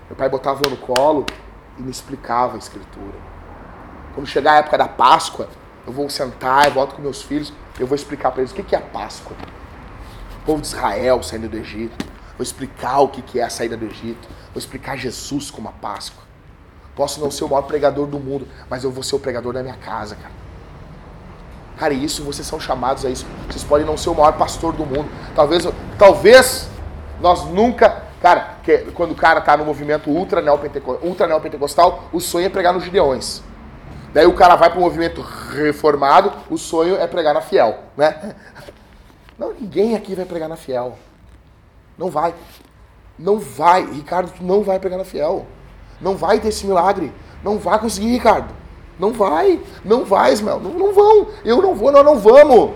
[0.09, 1.27] Meu pai botava eu no colo
[1.79, 3.19] e me explicava a escritura.
[4.15, 5.49] Quando chegar a época da Páscoa,
[5.87, 8.75] eu vou sentar, eu volto com meus filhos, eu vou explicar para eles o que
[8.75, 9.37] é a Páscoa.
[10.41, 12.07] O povo de Israel saindo do Egito.
[12.37, 14.27] Vou explicar o que é a saída do Egito.
[14.53, 16.25] Vou explicar Jesus como a Páscoa.
[16.97, 19.63] Posso não ser o maior pregador do mundo, mas eu vou ser o pregador da
[19.63, 20.50] minha casa, cara.
[21.81, 23.27] Cara, isso vocês são chamados a isso.
[23.49, 25.09] Vocês podem não ser o maior pastor do mundo.
[25.35, 25.67] Talvez,
[25.99, 26.69] talvez
[27.23, 28.03] nós nunca.
[28.21, 28.59] Cara,
[28.93, 32.85] quando o cara tá no movimento ultra neopentecostal, ultra neopentecostal, o sonho é pregar nos
[32.85, 33.43] Gideões.
[34.13, 38.35] Daí o cara vai para o movimento reformado, o sonho é pregar na fiel, né?
[39.39, 40.99] Não, ninguém aqui vai pregar na fiel.
[41.97, 42.35] Não vai.
[43.19, 43.87] Não vai.
[43.87, 45.47] Ricardo, tu não vai pregar na fiel.
[45.99, 47.11] Não vai ter esse milagre.
[47.43, 48.60] Não vai conseguir, Ricardo.
[49.01, 49.59] Não vai.
[49.83, 50.61] Não vai, Ismael.
[50.61, 51.29] Não, não vão.
[51.43, 52.73] Eu não vou, nós não vamos.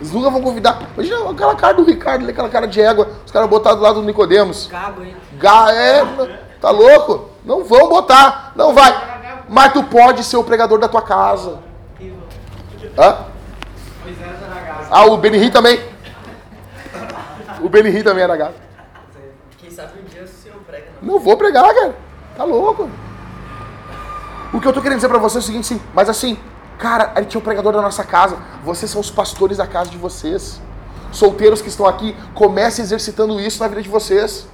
[0.00, 0.88] Eles nunca vão convidar.
[0.94, 3.08] Imagina aquela cara do Ricardo, aquela cara de égua.
[3.24, 4.66] Os caras botaram do lado do Nicodemos.
[4.66, 5.14] Gago, hein?
[5.34, 7.28] Ga é, tá louco?
[7.44, 8.52] Não vão botar.
[8.56, 9.12] Não vai.
[9.46, 11.58] Mas tu pode ser o pregador da tua casa.
[12.98, 13.26] Hã?
[14.90, 15.80] Ah, o Benihim também.
[17.62, 18.54] O Benihim também era gato.
[19.58, 20.54] Quem sabe um dia se eu
[21.02, 21.94] Não vou pregar, cara.
[22.36, 22.88] Tá louco.
[24.52, 26.38] O que eu tô querendo dizer pra você é o seguinte, sim, mas assim,
[26.78, 28.36] cara, a gente é o pregador da nossa casa.
[28.62, 30.60] Vocês são os pastores da casa de vocês.
[31.10, 34.46] Solteiros que estão aqui, comece exercitando isso na vida de vocês.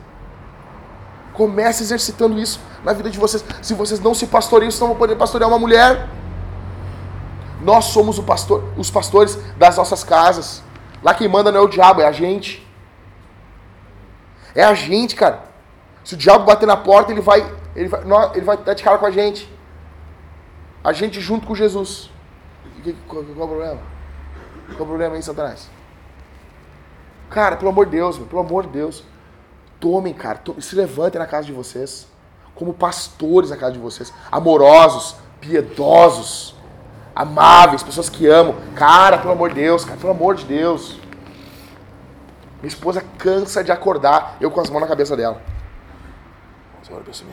[1.33, 3.45] Comece exercitando isso na vida de vocês.
[3.61, 6.09] Se vocês não se pastoreiam, vocês não vão poder pastorear uma mulher.
[7.61, 10.63] Nós somos pastor, os pastores das nossas casas.
[11.03, 12.65] Lá quem manda não é o diabo, é a gente.
[14.55, 15.45] É a gente, cara.
[16.05, 17.45] Se o diabo bater na porta, ele vai,
[17.75, 18.03] ele vai,
[18.35, 19.58] ele vai dar de cara com a gente.
[20.83, 22.11] A gente junto com Jesus.
[23.07, 23.81] Qual, qual, qual o problema?
[24.69, 25.71] Qual o problema aí, Satanás?
[27.31, 29.05] Cara, pelo amor de Deus, meu, pelo amor de Deus.
[29.81, 32.09] Tomem, cara, se levantem na casa de vocês.
[32.55, 34.13] Como pastores na casa de vocês.
[34.31, 36.59] Amorosos, piedosos
[37.19, 38.55] amáveis, pessoas que amam.
[38.77, 41.01] Cara, pelo amor de Deus, cara, pelo amor de Deus.
[42.61, 45.43] Minha esposa cansa de acordar, eu com as mãos na cabeça dela.
[46.83, 47.27] Senhor, abençoe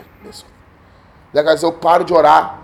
[1.63, 2.61] eu paro de orar,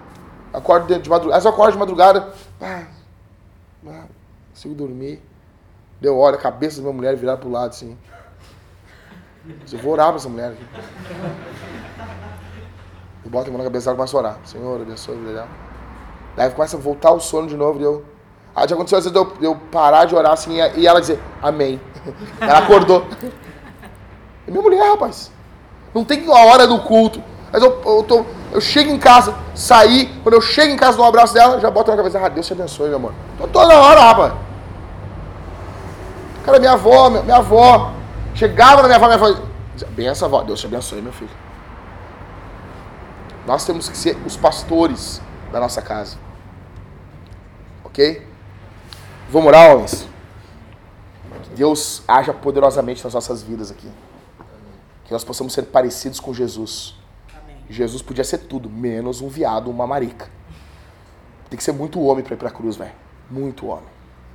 [0.53, 2.83] acordo de madrugada, às vezes eu acordo de madrugada, ah,
[3.87, 4.03] ah,
[4.49, 5.21] consigo dormir.
[5.99, 7.97] Deu hora, a cabeça da minha mulher virar pro lado assim.
[9.71, 10.65] Eu vou orar pra essa mulher aqui.
[13.23, 14.39] Eu boto a mão na cabeça dela e começo a orar.
[14.43, 15.47] Senhor, abençoe dela.
[16.35, 17.79] Daí começa a voltar o sono de novo.
[17.79, 18.05] E eu...
[18.55, 21.79] Aí já aconteceu às vezes eu, eu parar de orar assim e ela dizer amém.
[22.41, 23.05] Ela acordou.
[24.47, 25.31] É minha mulher, rapaz.
[25.93, 27.23] Não tem a hora do culto.
[27.51, 31.05] Mas eu, eu, tô, eu chego em casa, saí, quando eu chego em casa, dou
[31.05, 33.13] um abraço dela, já boto na cabeça, ah, Deus te abençoe, meu amor.
[33.37, 34.33] Tô toda hora, rapaz.
[36.43, 37.93] Cara, minha avó, minha, minha avó,
[38.35, 39.41] chegava na minha avó, minha avó,
[39.91, 41.31] benção, avó, Deus te abençoe, meu filho.
[43.45, 45.21] Nós temos que ser os pastores
[45.51, 46.17] da nossa casa.
[47.85, 48.27] Ok?
[49.29, 50.07] Vamos orar, homens?
[51.43, 53.89] Que Deus haja poderosamente nas nossas vidas aqui.
[55.05, 57.00] Que nós possamos ser parecidos com Jesus.
[57.71, 60.29] Jesus podia ser tudo, menos um viado, uma marica.
[61.49, 62.91] Tem que ser muito homem para ir para a cruz, velho.
[63.29, 63.89] Muito homem.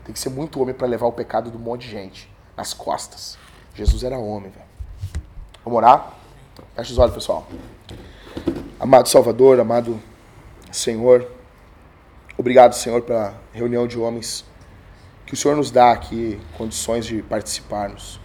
[0.05, 3.39] Tem que ser muito homem para levar o pecado do monte de gente nas costas.
[3.75, 4.67] Jesus era homem, velho.
[5.65, 6.15] Vamos orar?
[6.75, 7.47] Fecha os olhos, pessoal.
[8.79, 10.01] Amado Salvador, amado
[10.71, 11.27] Senhor.
[12.39, 14.45] Obrigado, Senhor, pela reunião de homens
[15.27, 18.21] que o Senhor nos dá aqui condições de participarmos.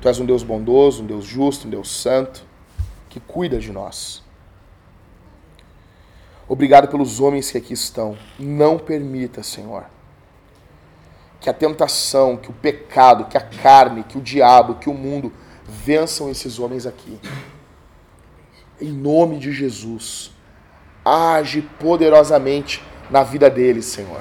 [0.00, 2.46] Tu és um Deus bondoso, um Deus justo, um Deus santo,
[3.16, 4.22] que cuida de nós.
[6.46, 8.14] Obrigado pelos homens que aqui estão.
[8.38, 9.86] Não permita, Senhor,
[11.40, 15.32] que a tentação, que o pecado, que a carne, que o diabo, que o mundo
[15.66, 17.18] vençam esses homens aqui.
[18.78, 20.30] Em nome de Jesus
[21.02, 24.20] age poderosamente na vida deles, Senhor.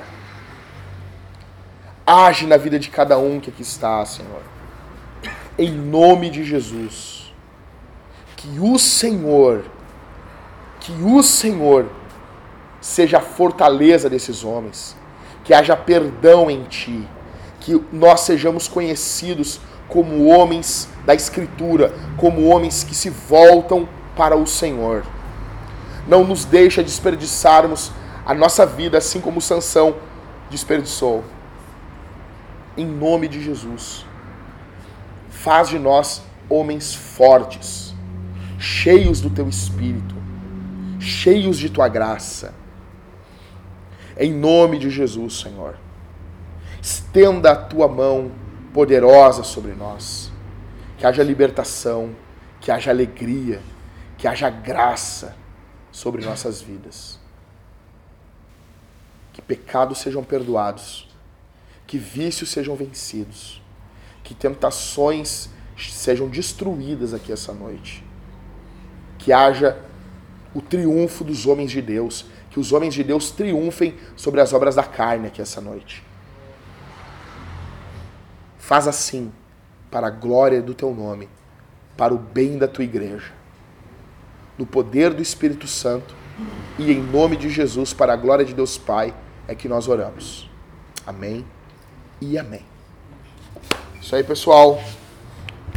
[2.08, 4.44] Age na vida de cada um que aqui está, Senhor.
[5.58, 7.25] Em nome de Jesus.
[8.46, 9.66] Que o Senhor,
[10.80, 11.88] que o Senhor
[12.80, 14.96] seja a fortaleza desses homens.
[15.44, 17.08] Que haja perdão em ti.
[17.60, 24.46] Que nós sejamos conhecidos como homens da Escritura, como homens que se voltam para o
[24.46, 25.04] Senhor
[26.08, 27.92] não nos deixa desperdiçarmos
[28.26, 29.96] a nossa vida assim como Sansão
[30.50, 31.24] desperdiçou.
[32.78, 34.06] Em nome de Jesus.
[35.30, 37.85] Faz de nós homens fortes,
[38.58, 40.16] cheios do teu espírito,
[41.00, 42.54] cheios de tua graça.
[44.18, 45.78] Em nome de Jesus, Senhor.
[46.82, 48.32] Estenda a tua mão
[48.74, 50.32] poderosa sobre nós.
[50.98, 52.16] Que haja libertação,
[52.62, 53.62] que haja alegria,
[54.18, 55.36] que haja graça
[55.92, 57.20] sobre nossas vidas.
[59.34, 61.10] Que pecados sejam perdoados,
[61.86, 63.62] que vícios sejam vencidos,
[64.24, 68.05] que tentações sejam destruídas aqui essa noite.
[69.26, 69.78] Que haja
[70.54, 74.76] o triunfo dos homens de Deus, que os homens de Deus triunfem sobre as obras
[74.76, 76.06] da carne aqui essa noite.
[78.58, 79.34] Faz assim,
[79.92, 81.28] para a glória do teu nome,
[81.98, 83.34] para o bem da tua igreja
[84.58, 86.16] no poder do Espírito Santo
[86.78, 89.14] e em nome de Jesus, para a glória de Deus Pai,
[89.48, 90.50] é que nós oramos.
[91.06, 91.46] Amém
[92.20, 92.66] e amém.
[94.02, 94.82] Isso aí, pessoal.